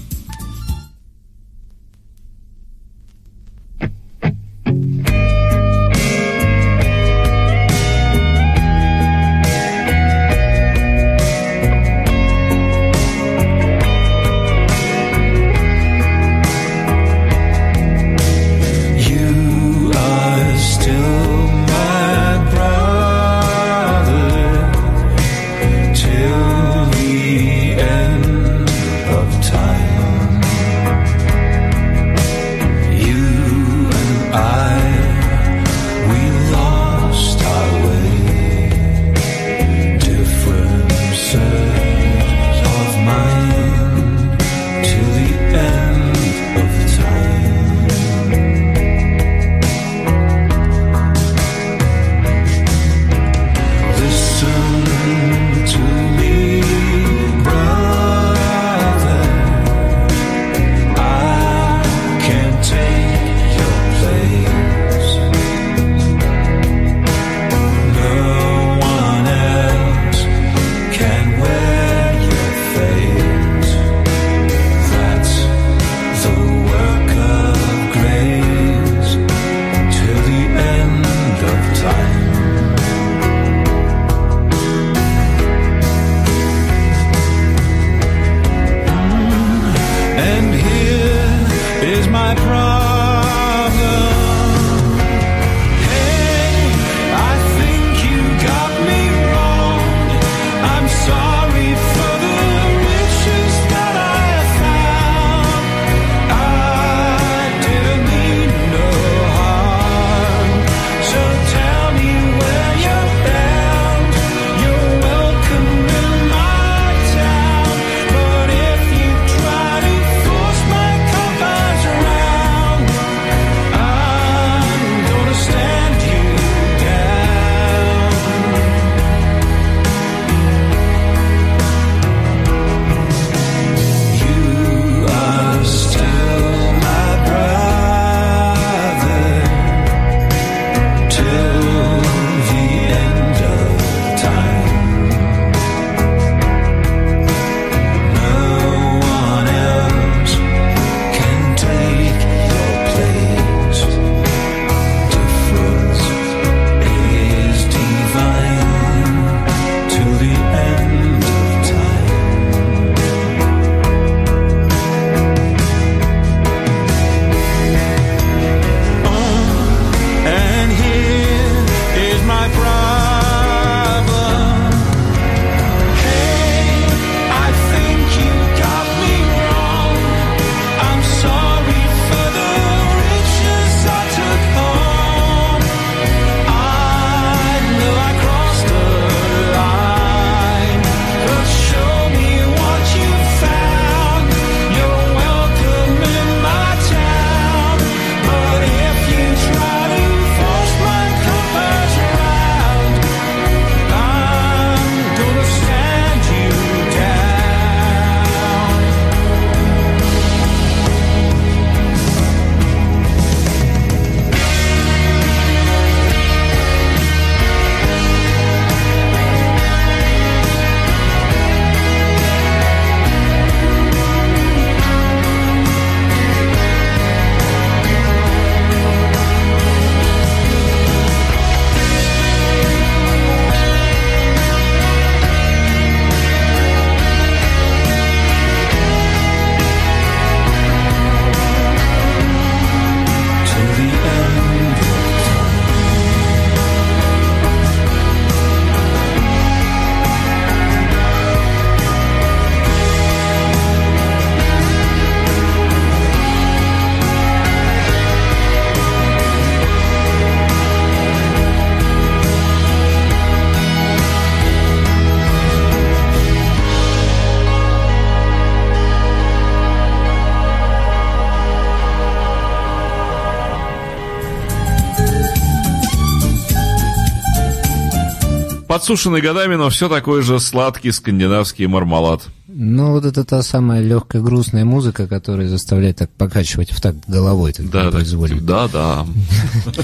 Подсушенный 278.70 279.20
годами, 279.20 279.56
но 279.56 279.72
все 279.72 279.90
такой 279.90 280.22
же 280.22 280.40
сладкий 280.40 280.92
скандинавский 280.92 281.66
мармалад. 281.66 282.28
Ну, 282.62 282.92
вот 282.92 283.06
это 283.06 283.24
та 283.24 283.42
самая 283.42 283.82
легкая 283.82 284.22
грустная 284.22 284.66
музыка, 284.66 285.08
которая 285.08 285.48
заставляет 285.48 285.96
так 285.96 286.10
покачивать 286.10 286.72
в 286.72 286.82
такт 286.82 286.98
головой. 287.08 287.54
Так 287.54 287.70
Да, 287.70 287.86
непроизвольно. 287.86 288.42
да, 288.42 288.68
да. 288.68 289.06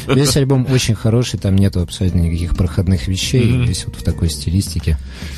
Весь 0.14 0.36
альбом 0.36 0.68
очень 0.70 0.94
хороший, 0.94 1.40
там 1.40 1.56
нету 1.56 1.80
абсолютно 1.80 2.20
никаких 2.20 2.54
проходных 2.58 3.08
вещей. 3.08 3.66
Весь 3.66 3.86
вот 3.86 3.96
в 3.96 4.04
такой 4.04 4.30
стилистике. 4.30 4.98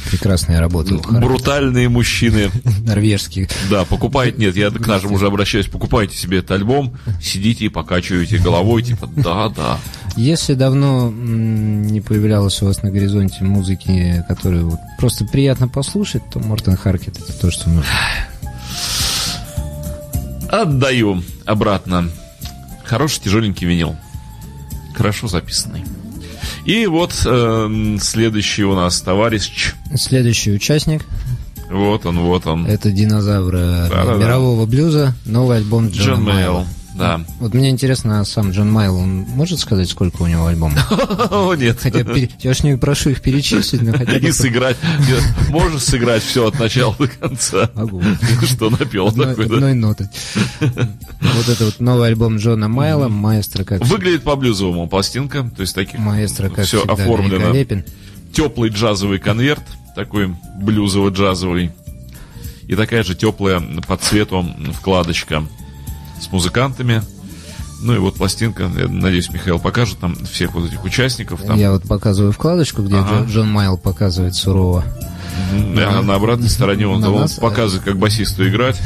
Прекрасная 0.10 0.60
работа. 0.60 0.96
у 0.96 1.00
Харви. 1.00 1.28
Брутальные 1.28 1.90
мужчины. 1.90 2.50
Норвежский. 2.80 3.48
Да, 3.70 3.86
покупайте, 3.86 4.40
нет, 4.40 4.56
я 4.56 4.72
к 4.72 4.88
нашим 4.88 5.12
уже 5.12 5.28
обращаюсь, 5.28 5.68
покупайте 5.68 6.18
себе 6.18 6.40
этот 6.40 6.50
альбом, 6.52 6.98
сидите 7.22 7.66
и 7.66 7.70
покачиваете 7.70 8.40
головой, 8.40 8.82
типа, 8.82 9.08
да, 9.16 9.50
да. 9.50 9.78
Если 10.16 10.56
давно 10.56 11.12
не 11.12 12.02
появлялось 12.02 12.60
у 12.64 12.66
вас 12.66 12.82
на 12.82 12.90
горизонте 12.90 13.44
музыки, 13.44 14.26
которую 14.28 14.72
вот 14.72 14.80
просто 14.98 15.26
приятно 15.26 15.68
послушать, 15.68 16.24
то 16.32 16.40
Мортен 16.40 16.76
Харкет 16.76 17.20
это 17.28 17.40
то, 17.40 17.52
что 17.52 17.70
нужно. 17.70 17.92
Отдаю 20.50 21.24
обратно. 21.46 22.10
Хороший 22.86 23.22
тяжеленький 23.22 23.68
винил. 23.68 23.96
Хорошо 24.96 25.28
записанный. 25.28 25.84
И 26.66 26.86
вот 26.86 27.14
эм, 27.26 28.00
следующий 28.00 28.64
у 28.64 28.76
нас 28.76 29.02
товарищ. 29.02 29.74
Следующий 29.96 30.52
участник 30.52 31.06
Вот 31.70 32.06
он, 32.06 32.20
вот 32.20 32.46
он. 32.48 32.66
это 32.66 32.92
динозавр 32.92 33.56
э, 33.56 33.88
Да-да-да. 33.90 34.18
мирового 34.18 34.66
блюза, 34.66 35.14
новый 35.26 35.58
альбом 35.58 35.90
Джона 35.90 36.16
Джон 36.16 36.24
Майла. 36.24 36.60
Мейл. 36.60 36.68
Да. 36.98 37.22
Вот 37.40 37.54
мне 37.54 37.70
интересно, 37.70 38.22
а 38.22 38.26
сам 38.26 38.52
Джон 38.52 38.72
Майл, 38.72 38.96
он 38.96 39.20
может 39.36 39.60
сказать, 39.60 39.90
сколько 39.90 40.24
у 40.24 40.28
него 40.28 40.48
альбомов? 40.48 40.80
О, 41.32 41.54
нет. 41.54 41.78
Хотя 41.80 42.04
я 42.40 42.54
ж 42.54 42.64
не 42.64 42.76
прошу 42.78 43.12
их 43.12 43.22
перечислить, 43.22 43.84
но 43.84 43.92
хотя 43.94 44.14
бы 44.20 44.28
И 44.28 44.32
сыграть. 44.32 44.78
Можешь 45.50 45.84
сыграть 45.84 46.24
все 46.24 46.48
от 46.48 46.60
начала 46.60 46.96
до 46.98 47.08
конца. 47.08 47.70
могу. 47.76 48.02
Что 48.46 48.70
напел 48.72 49.12
такой, 49.12 49.48
да? 49.48 49.56
одной 49.56 49.74
нотой. 49.76 50.08
Вот 50.60 51.50
это 51.50 51.66
вот 51.66 51.80
новый 51.80 52.08
альбом 52.08 52.38
Джона 52.38 52.68
Майла, 52.68 53.08
маэстро 53.08 53.64
как 53.64 53.86
Выглядит 53.86 54.24
по-блюзовому 54.24 54.88
пластинка, 54.88 55.50
то 55.56 55.62
есть 55.62 55.76
таких 55.76 56.00
маэстро 56.00 56.50
как 56.50 56.66
все 56.66 56.84
оформлено. 56.84 57.54
Теплый 58.34 58.70
джазовый 58.72 59.20
конверт, 59.20 59.64
такой 59.96 60.36
блюзово-джазовый. 60.62 61.72
И 62.68 62.76
такая 62.76 63.04
же 63.04 63.16
теплая 63.16 63.62
по 63.88 63.96
цвету 63.96 64.46
вкладочка 64.74 65.46
с 66.22 66.32
музыкантами. 66.32 67.02
Ну 67.82 67.94
и 67.96 68.00
вот 68.00 68.16
пластинка, 68.16 68.64
я 68.76 68.88
надеюсь, 68.88 69.30
Михаил 69.30 69.60
покажет 69.60 70.00
там 70.00 70.16
всех 70.26 70.56
вот 70.56 70.68
этих 70.68 70.84
участников. 70.84 71.42
Там, 71.44 71.60
Я 71.60 71.72
вот 71.72 71.84
показываю 71.84 72.32
вкладочку, 72.32 72.82
где 72.82 72.96
Ага. 72.96 73.22
Джо- 73.26 73.30
Джон 73.32 73.52
Майл 73.52 73.78
показывает 73.78 74.34
сурово. 74.34 74.84
М, 75.54 75.78
а 75.78 76.02
на 76.02 76.16
обратной 76.16 76.50
стороне 76.50 76.88
он, 76.88 77.02
На 77.02 77.12
он 77.12 77.22
нас, 77.22 77.34
показывает, 77.34 77.84
как 77.86 77.98
басисту 78.00 78.48
играть 78.48 78.82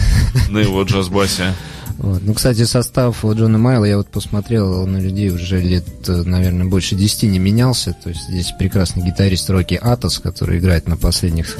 на 0.50 0.58
его 0.58 0.84
джаз-басе. 0.84 1.54
Вот. 1.98 2.22
Ну, 2.24 2.34
кстати, 2.34 2.65
состав 2.65 3.24
Джона 3.24 3.58
Майла, 3.60 3.86
я 3.86 3.96
вот 3.98 4.08
посмотрел 4.08 4.86
на 4.88 4.98
людей 4.98 5.30
уже 5.30 5.62
лет, 5.62 5.86
э, 6.10 6.24
наверное, 6.26 6.65
больше 6.65 6.96
10 6.96 7.28
не 7.28 7.38
менялся. 7.39 7.94
То 7.94 8.10
есть 8.10 8.24
здесь 8.28 8.52
прекрасный 8.58 9.04
гитарист 9.04 9.50
Рокки 9.52 9.76
Атос, 9.76 10.17
который 10.20 10.58
играет 10.60 10.88
на 10.88 10.98
последних, 10.98 11.58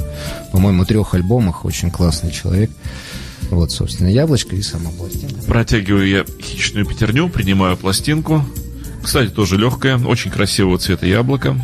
по-моему, 0.50 0.84
трех 0.84 1.14
альбомах. 1.14 1.64
Очень 1.64 1.90
классный 1.90 2.30
человек. 2.32 2.70
Вот, 3.52 3.70
собственно, 3.70 4.08
яблочко 4.08 4.56
и 4.56 4.62
сама 4.62 4.90
пластинка. 4.96 5.42
Протягиваю 5.46 6.08
я 6.08 6.24
хищную 6.40 6.86
пятерню, 6.86 7.28
принимаю 7.28 7.76
пластинку. 7.76 8.42
Кстати, 9.02 9.30
тоже 9.30 9.58
легкая, 9.58 9.98
очень 9.98 10.30
красивого 10.30 10.78
цвета 10.78 11.04
яблоко. 11.06 11.54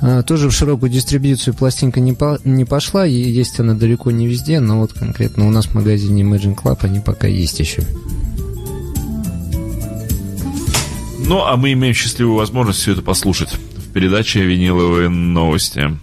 А, 0.00 0.22
тоже 0.22 0.48
в 0.48 0.52
широкую 0.52 0.92
дистрибьюцию 0.92 1.54
пластинка 1.54 1.98
не, 1.98 2.12
по- 2.12 2.38
не 2.44 2.64
пошла, 2.64 3.04
и 3.04 3.14
есть 3.14 3.58
она 3.58 3.74
далеко 3.74 4.12
не 4.12 4.28
везде, 4.28 4.60
но 4.60 4.78
вот 4.78 4.92
конкретно 4.92 5.48
у 5.48 5.50
нас 5.50 5.66
в 5.66 5.74
магазине 5.74 6.22
Imagine 6.22 6.54
Club 6.54 6.78
они 6.82 7.00
пока 7.00 7.26
есть 7.26 7.58
еще. 7.58 7.82
Ну, 11.26 11.42
а 11.44 11.56
мы 11.56 11.72
имеем 11.72 11.94
счастливую 11.94 12.36
возможность 12.36 12.78
все 12.78 12.92
это 12.92 13.02
послушать 13.02 13.48
в 13.52 13.92
передаче 13.92 14.44
«Виниловые 14.44 15.08
новости». 15.08 15.98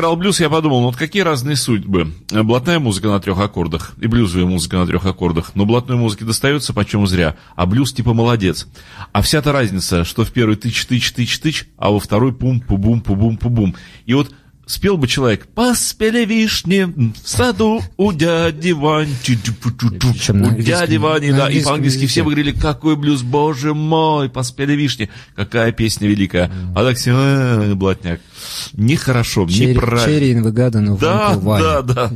Пока 0.00 0.06
играл 0.06 0.16
блюз, 0.16 0.40
я 0.40 0.48
подумал, 0.48 0.80
ну 0.80 0.86
вот 0.86 0.96
какие 0.96 1.20
разные 1.20 1.56
судьбы. 1.56 2.14
Блатная 2.30 2.78
музыка 2.78 3.08
на 3.08 3.20
трех 3.20 3.38
аккордах 3.38 3.92
и 4.00 4.06
блюзовая 4.06 4.46
музыка 4.46 4.78
на 4.78 4.86
трех 4.86 5.04
аккордах. 5.04 5.52
Но 5.54 5.66
блатной 5.66 5.98
музыке 5.98 6.24
достается 6.24 6.72
почем 6.72 7.06
зря, 7.06 7.36
а 7.54 7.66
блюз 7.66 7.92
типа 7.92 8.14
молодец. 8.14 8.66
А 9.12 9.20
вся-то 9.20 9.52
разница, 9.52 10.04
что 10.04 10.24
в 10.24 10.32
первый 10.32 10.56
тыч-тыч-тыч-тыч, 10.56 11.66
а 11.76 11.90
во 11.90 12.00
второй 12.00 12.32
пум-пу-бум-пу-бум-пу-бум. 12.32 13.74
И 14.06 14.14
вот 14.14 14.32
спел 14.70 14.96
бы 14.96 15.08
человек 15.08 15.46
«Поспели 15.48 16.24
вишни 16.24 16.84
в 16.84 17.28
саду 17.28 17.82
у 17.96 18.12
дяди 18.12 18.70
Ванчи». 18.70 19.36
Причем 19.36 20.38
на 20.38 20.48
У 20.54 20.60
дяди 20.60 20.96
Вани, 20.96 21.32
да. 21.32 21.50
И 21.50 21.62
по-английски 21.62 22.06
все 22.06 22.22
бы 22.22 22.30
говорили 22.30 22.52
«Какой 22.52 22.96
блюз, 22.96 23.22
боже 23.22 23.74
мой, 23.74 24.28
поспели 24.28 24.74
вишни». 24.74 25.10
Какая 25.34 25.72
песня 25.72 26.08
великая. 26.08 26.50
А 26.74 26.84
так 26.84 26.96
все 26.96 27.12
«Э, 27.14 27.74
блатняк. 27.74 28.20
Нехорошо, 28.72 29.44
неправильно. 29.44 30.06
Черри 30.06 30.34
of 30.34 31.00
Да, 31.00 31.34
да, 31.36 31.82
да. 31.82 32.12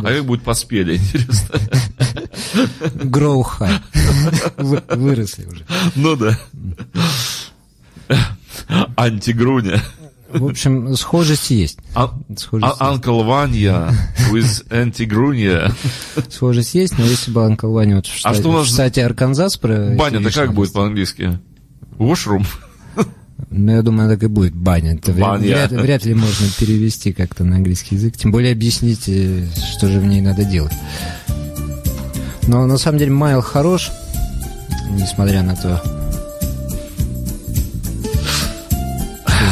А 0.00 0.04
как 0.04 0.24
будет 0.24 0.42
поспели, 0.42 0.96
интересно? 0.96 1.60
Grow 3.04 3.42
high. 3.58 3.80
Вы- 4.56 4.82
Выросли 4.96 5.44
уже. 5.46 5.64
Ну 5.94 6.16
да. 6.16 6.38
Антигруня. 8.96 9.82
В 10.32 10.44
общем, 10.44 10.94
схожесть 10.96 11.50
есть. 11.50 11.78
А- 11.94 12.12
Схожесть, 12.36 12.74
а- 12.78 12.94
Uncle 12.94 13.24
Vanya 13.26 13.92
with 14.30 14.62
есть. 15.34 15.74
схожесть 16.34 16.74
есть, 16.74 16.98
но 16.98 17.04
если 17.04 17.30
бы 17.30 17.44
Анкл 17.44 17.72
Ваня 17.72 17.96
вот 17.96 18.06
в 18.06 18.10
А 18.14 18.18
штате, 18.18 18.40
что 18.40 18.50
у 18.50 18.52
нас 18.52 18.66
в 18.66 18.70
штате 18.70 19.04
Арканзас 19.06 19.56
про... 19.56 19.94
Баня-то 19.96 20.28
эти 20.28 20.34
как 20.34 20.52
будет 20.54 20.72
по-английски? 20.72 21.38
Washroom? 21.98 22.44
Ну, 23.50 23.72
я 23.72 23.82
думаю, 23.82 24.10
так 24.10 24.22
и 24.22 24.26
будет 24.26 24.54
баня. 24.54 24.94
Это 24.94 25.12
вряд, 25.12 25.28
Баня. 25.28 25.46
вряд- 25.46 25.70
вряд 25.72 26.04
ли 26.04 26.12
можно 26.12 26.46
перевести 26.58 27.12
как-то 27.12 27.44
на 27.44 27.56
английский 27.56 27.94
язык. 27.94 28.16
Тем 28.16 28.30
более 28.32 28.52
объяснить, 28.52 29.04
э, 29.08 29.46
что 29.76 29.88
же 29.88 30.00
в 30.00 30.04
ней 30.04 30.20
надо 30.20 30.44
делать. 30.44 30.72
Но 32.46 32.66
на 32.66 32.76
самом 32.78 32.98
деле 32.98 33.12
Майл 33.12 33.40
хорош, 33.40 33.90
несмотря 34.90 35.42
на 35.42 35.54
то, 35.56 35.82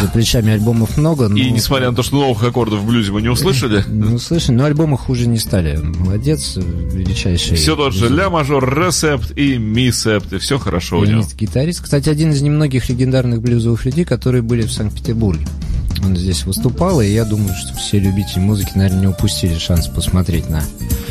за 0.07 0.13
плечами 0.13 0.53
альбомов 0.53 0.97
много. 0.97 1.29
Но... 1.29 1.37
И 1.37 1.51
несмотря 1.51 1.91
на 1.91 1.97
то, 1.97 2.03
что 2.03 2.17
новых 2.17 2.43
аккордов 2.43 2.81
в 2.81 2.87
блюзе 2.87 3.13
мы 3.13 3.23
не 3.23 3.29
услышали, 3.29 3.85
Ну, 3.89 4.19
слышно, 4.19 4.55
но 4.55 4.65
альбомы 4.65 4.97
хуже 4.97 5.27
не 5.27 5.39
стали. 5.39 5.77
Молодец, 5.77 6.57
величайший. 6.57 7.57
все 7.57 7.77
тот 7.77 7.93
же 7.93 8.09
ля 8.09 8.31
мажор, 8.31 8.65
ресепт 8.79 9.33
и 9.37 9.59
ми 9.59 9.91
септ, 9.91 10.33
и 10.33 10.39
все 10.39 10.59
хорошо 10.59 10.99
у 11.01 11.05
него. 11.05 11.25
Гитарист. 11.37 11.83
Кстати, 11.83 12.09
один 12.09 12.31
из 12.33 12.41
немногих 12.43 12.89
легендарных 12.89 13.41
блюзовых 13.43 13.85
людей, 13.85 14.05
которые 14.05 14.43
были 14.43 14.63
в 14.63 14.73
Санкт-Петербурге. 14.73 15.47
Он 16.05 16.17
здесь 16.17 16.45
выступал, 16.45 17.01
и 17.01 17.09
я 17.09 17.25
думаю, 17.25 17.55
что 17.55 17.75
все 17.79 17.99
любители 17.99 18.39
музыки, 18.41 18.73
наверное, 18.75 19.01
не 19.01 19.07
упустили 19.09 19.59
шанс 19.59 19.89
посмотреть 19.89 20.49
на 20.51 20.63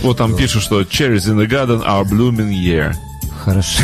Вот 0.04 0.18
там 0.18 0.36
пишут, 0.36 0.62
что 0.64 0.82
cherries 0.82 1.28
in 1.28 1.38
the 1.38 1.48
garden 1.50 1.84
are 1.86 2.06
blooming 2.06 2.52
year. 2.54 2.94
хорошо. 3.44 3.84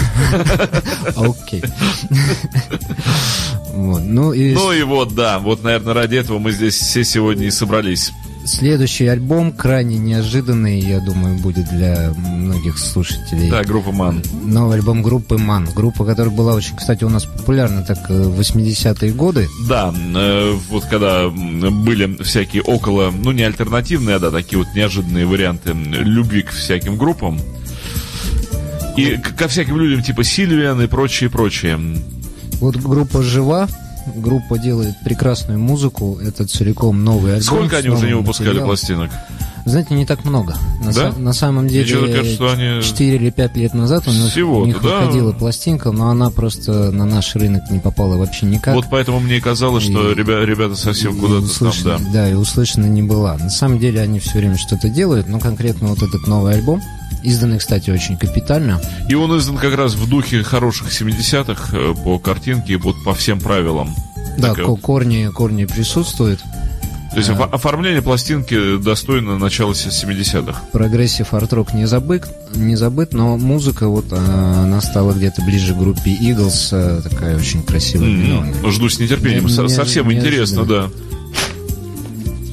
Окей. 1.16 1.64
Вот. 3.74 4.02
Ну 4.04 4.34
и 4.34 4.54
Ну 4.54 4.72
и 4.72 4.84
вот, 4.84 5.16
да, 5.16 5.40
вот, 5.40 5.64
наверное, 5.64 5.94
ради 5.94 6.16
этого 6.16 6.40
мы 6.40 6.52
здесь 6.52 6.76
все 6.76 7.04
сегодня 7.04 7.48
и 7.48 7.52
собрались. 7.52 8.12
следующий 8.46 9.08
альбом 9.08 9.52
крайне 9.52 9.98
неожиданный, 9.98 10.80
я 10.80 11.00
думаю, 11.00 11.38
будет 11.38 11.70
для 11.70 12.12
многих 12.18 12.78
слушателей. 12.78 13.50
Да, 13.50 13.64
группа 13.64 13.92
Ман. 13.92 14.22
Новый 14.44 14.78
альбом 14.78 15.02
группы 15.02 15.38
Ман. 15.38 15.70
Группа, 15.74 16.04
которая 16.06 16.34
была 16.34 16.54
очень, 16.56 16.76
кстати, 16.76 17.04
у 17.04 17.10
нас 17.10 17.26
популярна 17.26 17.84
так 17.84 18.00
э, 18.10 18.24
в 18.24 18.40
80-е 18.40 19.12
годы. 19.14 19.48
Да, 19.68 19.94
э, 20.16 20.54
вот 20.70 20.86
когда 20.86 21.30
были 21.30 22.22
всякие 22.24 22.64
около, 22.64 23.12
ну 23.12 23.32
не 23.32 23.44
альтернативные, 23.44 24.18
а 24.18 24.20
да, 24.20 24.32
такие 24.32 24.58
вот 24.60 24.68
неожиданные 24.76 25.26
варианты 25.26 25.74
любви 25.74 26.42
к 26.42 26.50
всяким 26.52 26.98
группам. 26.98 27.40
И 28.98 29.18
ко 29.38 29.48
всяким 29.48 29.78
людям 29.78 30.04
типа 30.04 30.24
Сильвиан 30.24 30.82
и 30.82 30.88
прочее, 30.88 31.30
прочее. 31.30 31.80
Вот 32.62 32.78
группа 32.78 33.24
жива, 33.24 33.68
группа 34.16 34.60
делает 34.60 34.96
прекрасную 35.04 35.60
музыку, 35.60 36.20
это 36.24 36.46
целиком 36.48 37.04
новый 37.04 37.34
альбом. 37.34 37.44
Сколько 37.44 37.78
они 37.78 37.90
уже 37.90 38.08
не 38.08 38.14
выпускали 38.14 38.50
материалом. 38.50 38.70
пластинок? 38.70 39.12
Знаете, 39.66 39.94
не 39.94 40.06
так 40.06 40.26
много. 40.26 40.56
На, 40.84 40.92
Да? 40.94 41.14
на 41.18 41.34
самом 41.34 41.68
деле, 41.68 41.96
Мне 42.00 42.14
кажется, 42.14 42.34
что 42.36 42.52
они- 42.52 42.82
4 42.84 43.16
или 43.16 43.30
5 43.30 43.56
лет 43.58 43.74
назад 43.74 44.08
у 44.08 44.12
Всего-то, 44.12 44.62
у 44.64 44.66
них 44.66 44.82
да. 44.82 45.00
выходила 45.02 45.32
пластинка, 45.34 45.92
но 45.92 46.10
она 46.10 46.30
просто 46.32 46.92
на 46.92 47.06
наш 47.06 47.36
рынок 47.36 47.70
не 47.70 47.80
попала 47.80 48.18
вообще 48.18 48.46
никак. 48.48 48.76
Вот 48.76 48.86
поэтому 48.90 49.20
мне 49.20 49.38
и 49.38 49.42
казалось, 49.42 49.84
что 49.84 50.12
И- 50.12 50.16
ребя- 50.16 50.44
ребята 50.46 50.76
совсем 50.76 51.16
куда-то 51.18 51.42
там, 51.42 51.68
услышана- 51.70 51.98
да. 52.00 52.12
да, 52.14 52.30
и 52.30 52.34
услышана 52.34 52.86
не 52.86 53.04
была. 53.04 53.38
На 53.38 53.50
самом 53.50 53.80
деле 53.80 54.02
они 54.02 54.20
все 54.20 54.40
время 54.40 54.58
что-то 54.58 54.90
делают, 54.90 55.28
но 55.28 55.40
конкретно 55.40 55.90
вот 55.90 56.02
этот 56.02 56.28
новый 56.28 56.56
альбом, 56.56 56.82
изданный, 57.24 57.60
кстати, 57.60 57.92
очень 57.92 58.18
капитально, 58.18 58.82
И 59.10 59.14
он 59.16 59.38
издан 59.38 59.58
как 59.58 59.76
раз 59.76 59.94
в 59.94 60.10
духе 60.10 60.42
хороших 60.44 60.92
70-х 60.92 61.76
э, 61.78 61.94
по 62.04 62.18
картинке, 62.18 62.78
вот 62.78 62.96
по 63.04 63.14
всем 63.14 63.40
правилам. 63.40 63.94
да, 64.38 64.54
ко- 64.56 64.64
вот. 64.66 64.82
корни, 64.82 65.30
корни 65.34 65.66
присутствуют. 65.66 66.40
То 67.12 67.18
есть 67.18 67.30
офо- 67.30 67.50
оформление 67.52 68.02
пластинки 68.02 68.78
достойно 68.78 69.38
начала 69.38 69.74
70-х. 69.74 70.62
Progressive 70.72 71.34
арт-рок 71.34 71.74
не 71.74 71.86
забыт, 71.86 72.24
не 72.56 72.78
забыт, 72.78 73.14
но 73.14 73.38
музыка 73.38 73.88
вот 73.90 74.06
а, 74.12 74.64
она 74.64 74.80
стала 74.80 75.12
где-то 75.12 75.42
ближе 75.42 75.74
к 75.74 75.78
группе 75.78 76.12
Eagles, 76.12 76.70
а, 76.72 77.02
такая 77.02 77.36
очень 77.38 77.64
красивая. 77.64 78.08
М, 78.08 78.72
Жду 78.72 78.88
с 78.88 78.98
нетерпением. 79.00 79.46
Не- 79.48 79.50
Совсем 79.50 80.08
неожиданно. 80.08 80.12
интересно, 80.14 80.66
да. 80.66 80.90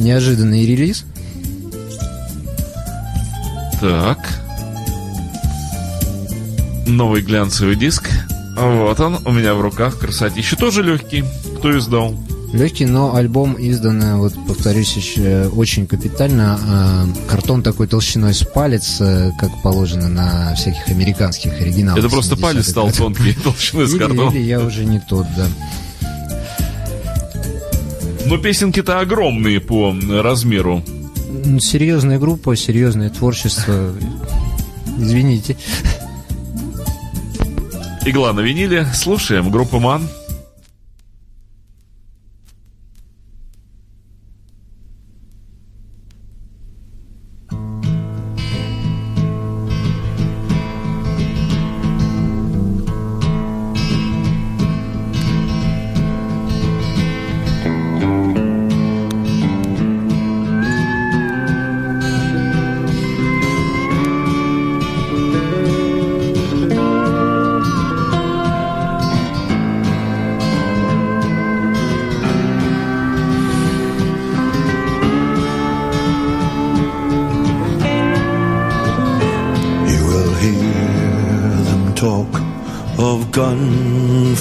Неожиданный 0.00 0.66
релиз. 0.66 1.04
Так. 3.80 4.18
Новый 6.86 7.22
глянцевый 7.22 7.76
диск. 7.76 8.08
Вот 8.56 8.98
он, 8.98 9.18
у 9.24 9.30
меня 9.30 9.54
в 9.54 9.60
руках, 9.60 9.98
красотища. 9.98 10.56
Тоже 10.56 10.82
легкий. 10.82 11.24
Кто 11.58 11.76
издал? 11.78 12.14
Легкий, 12.52 12.86
но 12.86 13.14
альбом 13.14 13.56
издан, 13.58 14.18
вот 14.18 14.32
повторюсь, 14.46 14.96
еще 14.96 15.48
очень 15.48 15.86
капитально. 15.86 16.58
А, 16.66 17.06
Картон 17.28 17.62
такой 17.62 17.86
толщиной 17.88 18.32
с 18.32 18.42
палец, 18.42 18.96
э, 19.00 19.32
как 19.38 19.50
положено 19.62 20.08
на 20.08 20.54
всяких 20.54 20.88
американских 20.88 21.60
оригиналах. 21.60 21.98
Это 21.98 22.08
просто 22.08 22.36
70-х 22.36 22.42
палец 22.42 22.68
стал 22.70 22.90
тонкий, 22.90 23.32
толщиной 23.44 23.86
с 23.86 23.90
Или, 23.92 23.98
картона. 23.98 24.30
или 24.30 24.40
я 24.40 24.60
уже 24.60 24.86
не 24.86 24.98
тот, 24.98 25.26
да. 25.36 25.46
Но 28.24 28.38
песенки-то 28.38 28.98
огромные 29.00 29.60
по 29.60 29.94
размеру. 30.22 30.82
Серьезная 31.60 32.18
группа, 32.18 32.56
серьезное 32.56 33.10
творчество. 33.10 33.92
Извините. 34.98 35.56
Игла 38.04 38.32
на 38.32 38.40
виниле. 38.40 38.86
Слушаем. 38.94 39.50
Группа 39.50 39.78
Ман. 39.78 40.08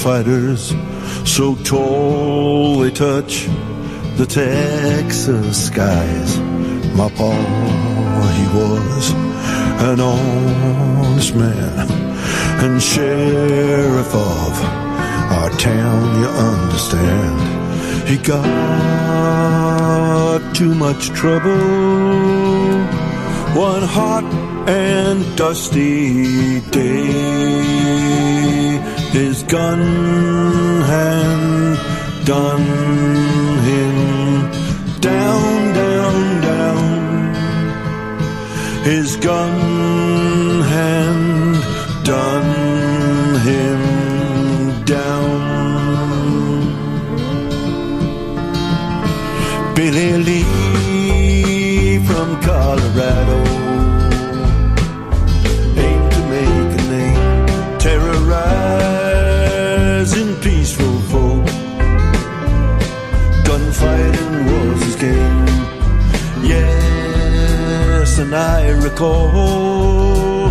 Gunfighters 0.08 0.74
so 1.30 1.55
tall 1.64 2.80
they 2.80 2.91
touch 2.91 3.47
the 4.16 4.26
Texas 4.26 5.68
skies. 5.68 6.39
My 6.95 7.10
pa, 7.10 7.32
he 8.38 8.47
was 8.58 9.12
an 9.89 9.99
honest 9.99 11.36
man 11.36 11.91
and 12.64 12.82
sheriff 12.82 14.16
of 14.16 14.64
our 15.38 15.49
town, 15.58 16.22
you 16.22 16.28
understand. 16.28 17.39
He 18.08 18.18
got 18.18 18.47
too 20.55 20.74
much 20.74 21.10
trouble 21.10 21.51
one 23.53 23.84
hot 23.84 24.24
and 24.70 25.36
dusty 25.36 26.62
day 26.72 28.07
his 29.12 29.43
gun 29.43 29.82
hand 30.91 31.78
done 32.26 32.68
him 33.70 33.97
down, 34.99 35.74
down, 35.74 36.41
down. 36.41 37.34
His 38.84 39.16
gun 39.18 40.62
hand 40.62 41.55
done 42.03 42.53
him 43.49 43.82
down. 44.86 45.38
Billy 49.76 50.12
Lee 50.26 50.47
Yes, 66.43 68.18
and 68.18 68.34
I 68.34 68.70
recall 68.70 70.50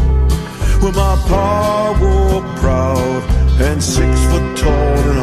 when 0.81 0.95
my 0.95 1.17
pa 1.27 1.99
walked 2.01 2.61
proud 2.61 3.25
and 3.61 3.83
six 3.83 4.21
foot 4.27 4.57
tall 4.57 4.99
and 5.11 5.19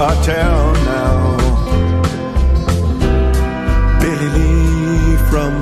our 0.00 0.14
town 0.24 0.72
now. 0.84 1.36
Billy 4.00 4.28
Lee 4.36 5.16
from 5.28 5.52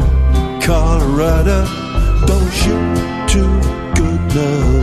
Colorado, 0.63 1.67
don't 2.27 2.53
shoot 2.53 3.29
too 3.29 3.51
good 3.97 4.35
no 4.35 4.78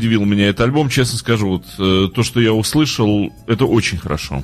удивил 0.00 0.24
меня 0.24 0.48
этот 0.48 0.62
альбом, 0.62 0.88
честно 0.88 1.18
скажу. 1.18 1.48
Вот, 1.48 1.64
э, 1.78 2.08
то, 2.14 2.22
что 2.22 2.40
я 2.40 2.54
услышал, 2.54 3.30
это 3.46 3.66
очень 3.66 3.98
хорошо. 3.98 4.42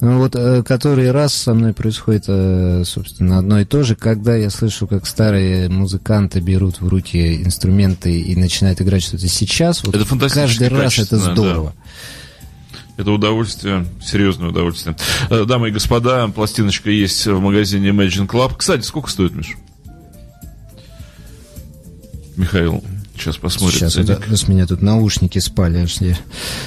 Ну 0.00 0.18
вот 0.18 0.34
э, 0.34 0.62
который 0.62 1.10
раз 1.10 1.34
со 1.34 1.54
мной 1.54 1.72
происходит, 1.72 2.24
э, 2.26 2.82
собственно, 2.84 3.38
одно 3.38 3.60
и 3.60 3.64
то 3.64 3.82
же, 3.82 3.94
когда 3.96 4.34
я 4.34 4.50
слышу, 4.50 4.86
как 4.86 5.06
старые 5.06 5.68
музыканты 5.68 6.40
берут 6.40 6.80
в 6.80 6.88
руки 6.88 7.42
инструменты 7.42 8.18
и 8.18 8.34
начинают 8.34 8.80
играть 8.80 9.02
что-то 9.02 9.28
сейчас, 9.28 9.84
вот 9.84 9.94
Это 9.94 10.28
каждый 10.28 10.68
раз 10.68 10.98
это 10.98 11.18
здорово. 11.18 11.74
Это 12.96 13.10
удовольствие, 13.10 13.86
серьезное 14.04 14.48
удовольствие. 14.50 14.96
Дамы 15.28 15.68
и 15.68 15.72
господа, 15.72 16.28
пластиночка 16.28 16.90
есть 16.90 17.26
в 17.26 17.40
магазине 17.40 17.88
Imagine 17.90 18.28
Club. 18.28 18.54
Кстати, 18.56 18.82
сколько 18.82 19.10
стоит, 19.10 19.34
Миш? 19.34 19.56
Михаил, 22.36 22.82
сейчас 23.16 23.36
посмотрим. 23.36 23.78
Сейчас, 23.78 23.94
ценник. 23.94 24.10
это, 24.10 24.36
с 24.36 24.48
меня 24.48 24.66
тут 24.66 24.82
наушники 24.82 25.38
спали. 25.38 25.78
аж 25.78 25.96
я- 26.00 26.18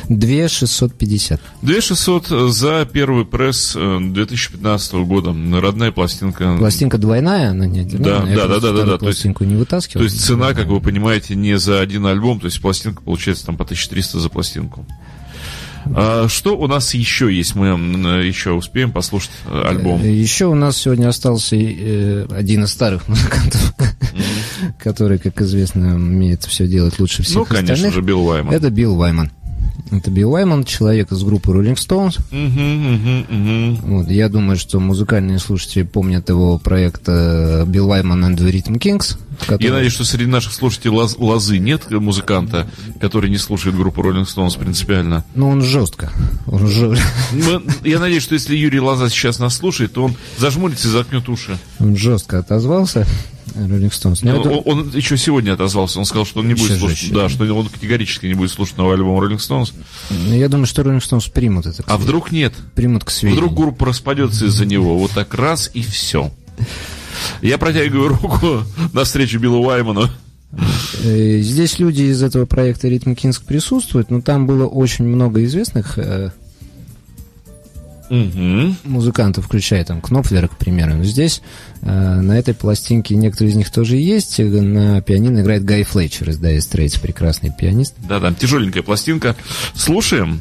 2 0.10 0.48
650. 0.48 1.40
2600 1.62 2.52
за 2.52 2.88
первый 2.92 3.26
пресс 3.26 3.74
э, 3.76 3.98
2015 4.02 4.94
года. 5.06 5.36
Родная 5.60 5.92
пластинка. 5.92 6.56
Пластинка 6.58 6.98
двойная, 6.98 7.52
она 7.52 7.66
не 7.66 7.82
Да, 7.84 7.88
одинарная. 8.22 8.32
Я 8.32 8.36
да, 8.38 8.48
да, 8.48 8.60
да, 8.60 8.72
да, 8.72 8.78
да, 8.78 8.84
то 8.84 8.92
есть- 8.92 9.00
пластинку 9.02 9.44
не 9.44 9.56
вытаскивал. 9.56 10.00
То 10.02 10.04
есть 10.06 10.24
цена, 10.24 10.54
как 10.54 10.68
вы 10.68 10.80
понимаете, 10.82 11.36
не 11.36 11.58
за 11.58 11.80
один 11.82 12.06
альбом, 12.06 12.40
то 12.40 12.46
есть 12.46 12.62
пластинка 12.62 13.02
получается 13.02 13.46
там 13.46 13.58
по 13.58 13.64
1300 13.66 14.20
за 14.20 14.30
пластинку. 14.30 14.86
А 15.96 16.28
что 16.28 16.58
у 16.58 16.68
нас 16.68 16.94
еще 16.94 17.34
есть? 17.34 17.56
Мы 17.56 17.68
еще 18.26 18.52
успеем 18.52 18.92
послушать 18.92 19.32
э, 19.46 19.62
альбом. 19.68 20.04
Еще 20.04 20.46
у 20.46 20.56
нас 20.56 20.78
сегодня 20.78 21.08
остался 21.08 21.56
э, 21.56 22.26
один 22.32 22.64
из 22.64 22.72
старых 22.72 23.08
музыкантов, 23.08 23.74
который, 24.80 25.18
как 25.20 25.42
известно, 25.42 25.96
умеет 25.96 26.44
все 26.44 26.68
делать 26.68 27.00
лучше 27.00 27.24
всех 27.24 27.36
Ну, 27.38 27.46
конечно 27.46 27.74
остальных. 27.74 27.94
же, 27.94 28.02
Билл 28.02 28.24
Вайман. 28.24 28.54
Это 28.54 28.70
Билл 28.70 28.96
Вайман. 28.96 29.32
Это 29.92 30.12
Билл 30.12 30.32
Вайман, 30.32 30.66
человек 30.66 31.12
из 31.14 31.24
группы 31.24 31.52
Rolling 31.52 31.76
Stones. 31.76 32.20
Вот, 33.84 34.10
я 34.10 34.28
думаю, 34.30 34.58
что 34.58 34.80
музыкальные 34.80 35.40
слушатели 35.40 35.84
помнят 35.84 36.28
его 36.30 36.58
проект 36.58 37.04
э, 37.08 37.64
Билл 37.66 37.88
Вайман 37.88 38.26
and 38.26 38.38
the 38.38 38.52
Rhythm 38.52 38.78
Kings. 38.80 39.18
Который- 39.40 39.64
Я 39.66 39.72
надеюсь, 39.74 39.94
что 39.94 40.04
среди 40.06 40.26
наших 40.26 40.54
слушателей 40.54 40.92
лоз- 40.96 41.16
лозы 41.18 41.58
нет 41.60 41.90
музыканта, 41.92 42.68
который 43.00 43.30
не 43.30 43.38
слушает 43.38 43.76
группу 43.76 44.02
Rolling 44.02 44.26
Stones 44.26 44.58
принципиально. 44.60 45.24
Ну, 45.36 45.50
он 45.50 45.62
жестко. 45.62 46.12
Он 46.48 46.68
жё- 46.68 46.96
Мы- 47.34 47.62
Я 47.84 48.00
надеюсь, 48.00 48.24
что 48.24 48.34
если 48.34 48.56
Юрий 48.56 48.80
Лоза 48.80 49.10
сейчас 49.10 49.40
нас 49.40 49.56
слушает, 49.58 49.94
то 49.94 50.04
он 50.04 50.16
зажмурится 50.38 50.88
и 50.88 50.92
заткнет 50.92 51.28
уши. 51.30 51.58
он 51.80 51.96
жестко 51.98 52.40
отозвался. 52.40 53.06
Rolling 53.56 53.90
Stones. 53.92 54.20
Но 54.22 54.36
Он, 54.36 54.40
это- 54.42 54.50
он 54.70 54.92
еще 54.94 55.18
сегодня 55.18 55.54
отозвался. 55.54 55.98
Он 55.98 56.06
сказал, 56.06 56.26
что 56.26 56.42
он 56.42 56.48
не 56.48 56.54
будет 56.54 56.70
Еще 56.72 56.80
слушать. 56.80 56.98
жестче. 57.00 57.14
Да, 57.16 57.28
что 57.30 57.46
он 57.56 57.68
категорически 57.70 58.28
не 58.28 58.36
будет 58.36 58.52
слушать 58.52 58.78
новый 58.78 58.96
альбом 58.96 59.20
Rolling 59.20 59.38
Stones. 59.40 59.74
Я 60.30 60.48
думаю, 60.48 60.68
что 60.68 60.84
Rolling 60.84 61.00
Stones 61.02 61.32
примут 61.32 61.66
это. 61.66 61.84
А 61.88 61.98
вдруг 61.98 62.32
нет? 62.32 62.54
примут 62.76 63.04
к 63.06 63.10
сведению. 63.10 63.46
Вдруг 63.46 63.58
группа 63.58 63.86
распадется 63.88 64.46
из-за 64.46 64.66
него. 64.66 65.00
Вот 65.00 65.12
так 65.12 65.34
раз 65.34 65.72
и 65.74 65.82
все. 65.82 66.32
Я 67.42 67.58
протягиваю 67.58 68.10
руку 68.10 68.64
навстречу 68.94 69.40
Биллу 69.40 69.60
Уайману. 69.66 70.10
Э, 71.04 71.40
Здесь 71.40 71.80
люди 71.80 72.04
из 72.04 72.24
этого 72.24 72.46
проекта 72.46 72.88
Ритм 72.88 73.14
Кинск 73.16 73.44
присутствуют, 73.44 74.10
но 74.12 74.22
там 74.22 74.48
было 74.48 74.66
очень 74.66 75.06
много 75.06 75.44
известных 75.44 75.98
Мгм. 78.10 78.78
музыкантов, 78.86 79.46
включая 79.46 79.84
там 79.84 80.00
Кнопфлера, 80.00 80.48
к 80.48 80.58
примеру. 80.58 80.96
Но 80.96 81.04
здесь 81.04 81.42
э, 81.82 81.92
на 82.22 82.40
этой 82.40 82.54
пластинке 82.54 83.16
некоторые 83.18 83.52
из 83.52 83.56
них 83.58 83.70
тоже 83.70 83.98
есть. 83.98 84.40
На 84.40 85.02
пианино 85.02 85.42
играет 85.42 85.66
Гай 85.66 85.84
Флетчер 85.84 86.30
из 86.30 86.40
Dire 86.40 86.58
Straits, 86.60 87.02
прекрасный 87.02 87.52
пианист. 87.52 87.96
Да, 88.08 88.22
там 88.22 88.34
тяжеленькая 88.34 88.82
пластинка. 88.82 89.36
Слушаем. 89.76 90.40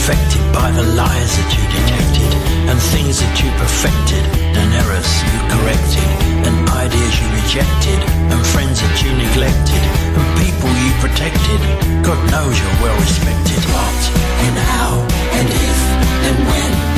Affected 0.00 0.40
by 0.54 0.70
the 0.72 0.82
lies 0.96 1.32
that 1.36 1.50
you 1.52 1.64
detected 1.76 2.32
and 2.72 2.78
things 2.96 3.20
that 3.20 3.36
you 3.36 3.52
perfected 3.60 4.24
and 4.56 4.68
errors 4.80 5.12
you 5.28 5.36
corrected 5.52 6.08
and 6.48 6.56
ideas 6.72 7.14
you 7.20 7.28
rejected 7.36 8.00
and 8.32 8.40
friends 8.48 8.80
that 8.80 8.96
you 9.04 9.12
neglected 9.12 9.82
and 10.16 10.26
people 10.40 10.72
you 10.72 10.90
protected. 11.04 11.60
God 12.00 12.16
knows 12.32 12.56
you're 12.56 12.78
well 12.80 12.96
respected. 12.96 13.60
What 13.76 14.00
and 14.48 14.56
how 14.72 15.04
and 15.36 15.48
if 15.52 15.80
and 16.32 16.36
when 16.48 16.89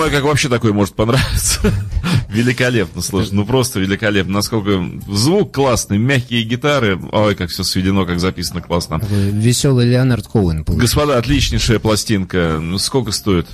понимаю, 0.00 0.12
как 0.12 0.28
вообще 0.28 0.48
такое 0.48 0.72
может 0.72 0.94
понравиться. 0.94 1.60
Великолепно, 2.30 3.02
слушай, 3.02 3.32
ну 3.32 3.44
просто 3.44 3.80
великолепно. 3.80 4.34
Насколько 4.34 4.82
звук 5.08 5.52
классный, 5.52 5.98
мягкие 5.98 6.42
гитары. 6.44 6.98
Ой, 7.12 7.34
как 7.34 7.50
все 7.50 7.64
сведено, 7.64 8.06
как 8.06 8.18
записано 8.18 8.62
классно. 8.62 9.00
Такой 9.00 9.30
Веселый 9.30 9.86
Леонард 9.86 10.26
Коуэн. 10.26 10.64
Господа, 10.64 11.18
отличнейшая 11.18 11.80
пластинка. 11.80 12.58
Ну, 12.60 12.78
сколько 12.78 13.12
стоит? 13.12 13.46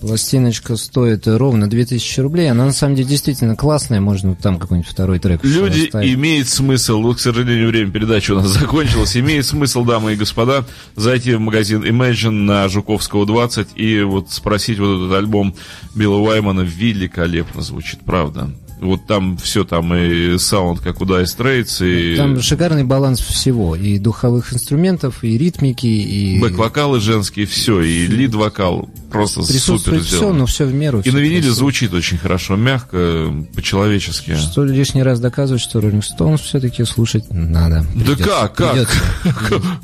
Пластиночка 0.00 0.76
стоит 0.76 1.26
ровно 1.26 1.68
2000 1.68 2.20
рублей. 2.20 2.50
Она 2.50 2.66
на 2.66 2.72
самом 2.72 2.94
деле 2.94 3.08
действительно 3.08 3.56
классная. 3.56 4.00
Можно 4.00 4.36
там 4.36 4.58
какой-нибудь 4.58 4.90
второй 4.90 5.18
трек 5.18 5.44
Люди, 5.44 5.86
оставить. 5.86 6.14
имеет 6.14 6.48
смысл, 6.48 7.02
вот, 7.02 7.16
к 7.16 7.20
сожалению, 7.20 7.68
время 7.68 7.90
передачи 7.90 8.30
у 8.30 8.36
нас 8.36 8.48
закончилось, 8.60 9.16
имеет 9.16 9.44
смысл, 9.44 9.84
дамы 9.84 10.12
и 10.12 10.16
господа, 10.16 10.64
зайти 10.96 11.34
в 11.34 11.40
магазин 11.40 11.82
Imagine 11.82 12.30
на 12.30 12.68
Жуковского 12.68 13.26
20 13.26 13.68
и 13.74 14.02
вот 14.02 14.30
спросить 14.30 14.78
вот 14.78 14.96
этот 14.96 15.16
альбом 15.16 15.54
Билла 15.94 16.18
Уаймана 16.18 16.60
великолепно 16.60 17.62
звучит, 17.62 18.00
правда. 18.04 18.50
Вот 18.80 19.06
там 19.06 19.36
все, 19.38 19.64
там 19.64 19.92
и 19.94 20.38
саунд, 20.38 20.80
как 20.80 21.00
у 21.00 21.04
Dire 21.04 21.24
Straits, 21.24 21.84
и 21.84 22.16
Там 22.16 22.40
шикарный 22.40 22.84
баланс 22.84 23.18
всего. 23.18 23.74
И 23.74 23.98
духовых 23.98 24.52
инструментов, 24.52 25.24
и 25.24 25.36
ритмики, 25.36 25.86
и... 25.86 26.40
бэк-вокалы 26.40 27.00
женские, 27.00 27.46
все, 27.46 27.80
и 27.80 28.06
лид-вокал. 28.06 28.88
Просто 29.10 29.42
супер 29.42 30.00
все, 30.00 30.32
но 30.32 30.46
все 30.46 30.66
в 30.66 30.74
меру. 30.74 31.00
И 31.00 31.10
на 31.10 31.18
виниле 31.18 31.50
звучит 31.50 31.94
очень 31.94 32.18
хорошо, 32.18 32.56
мягко, 32.56 33.32
по-человечески. 33.54 34.36
Что 34.36 34.64
лишний 34.64 35.02
раз 35.02 35.18
доказывает, 35.20 35.62
что 35.62 35.80
Роллинг 35.80 36.04
Стоунс 36.04 36.42
все-таки 36.42 36.84
слушать 36.84 37.24
надо. 37.30 37.86
Да 37.94 38.00
Придется- 38.04 38.24
как, 38.24 38.54
как? 38.54 38.72
придется. 38.72 38.98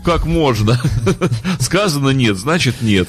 Как- 0.05 0.25
можно? 0.27 0.81
Сказано 1.61 2.11
нет, 2.11 2.37
значит 2.37 2.83
нет. 2.83 3.09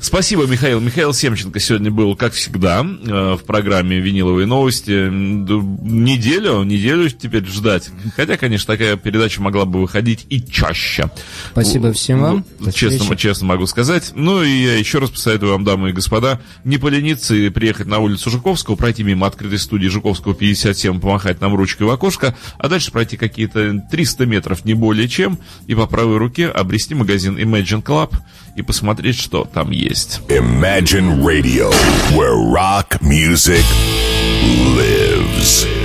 Спасибо, 0.00 0.46
Михаил. 0.46 0.80
Михаил 0.80 1.12
Семченко 1.12 1.60
сегодня 1.60 1.90
был, 1.90 2.16
как 2.16 2.32
всегда, 2.34 2.80
э, 2.84 3.34
в 3.34 3.44
программе 3.44 3.98
«Виниловые 3.98 4.46
новости». 4.46 5.08
Неделю, 5.10 6.62
неделю 6.62 7.08
теперь 7.10 7.46
ждать. 7.46 7.90
Хотя, 8.16 8.36
конечно, 8.36 8.66
такая 8.74 8.96
передача 8.96 9.40
могла 9.42 9.64
бы 9.64 9.80
выходить 9.80 10.26
и 10.28 10.42
чаще. 10.42 11.10
Спасибо 11.52 11.92
всем 11.92 12.20
вам. 12.20 12.44
Честно, 12.72 13.16
честно 13.16 13.46
могу 13.46 13.66
сказать. 13.66 14.12
Ну 14.14 14.42
и 14.42 14.50
я 14.50 14.76
еще 14.78 14.98
раз 14.98 15.10
посоветую 15.10 15.33
вам, 15.42 15.64
дамы 15.64 15.90
и 15.90 15.92
господа, 15.92 16.40
не 16.64 16.78
полениться 16.78 17.34
и 17.34 17.48
приехать 17.48 17.86
на 17.86 17.98
улицу 17.98 18.30
Жуковского, 18.30 18.76
пройти 18.76 19.02
мимо 19.02 19.26
открытой 19.26 19.58
студии 19.58 19.88
Жуковского 19.88 20.34
57, 20.34 21.00
помахать 21.00 21.40
нам 21.40 21.54
ручкой 21.54 21.84
в 21.84 21.90
окошко, 21.90 22.36
а 22.58 22.68
дальше 22.68 22.92
пройти 22.92 23.16
какие-то 23.16 23.80
300 23.90 24.26
метров, 24.26 24.64
не 24.64 24.74
более 24.74 25.08
чем, 25.08 25.38
и 25.66 25.74
по 25.74 25.86
правой 25.86 26.18
руке 26.18 26.48
обрести 26.48 26.94
магазин 26.94 27.36
Imagine 27.36 27.82
Club 27.82 28.14
и 28.56 28.62
посмотреть, 28.62 29.18
что 29.18 29.44
там 29.44 29.70
есть. 29.70 30.20
Imagine 30.28 31.22
Radio, 31.22 31.70
where 32.12 32.36
rock 32.36 33.00
music 33.02 33.64
lives. 34.76 35.83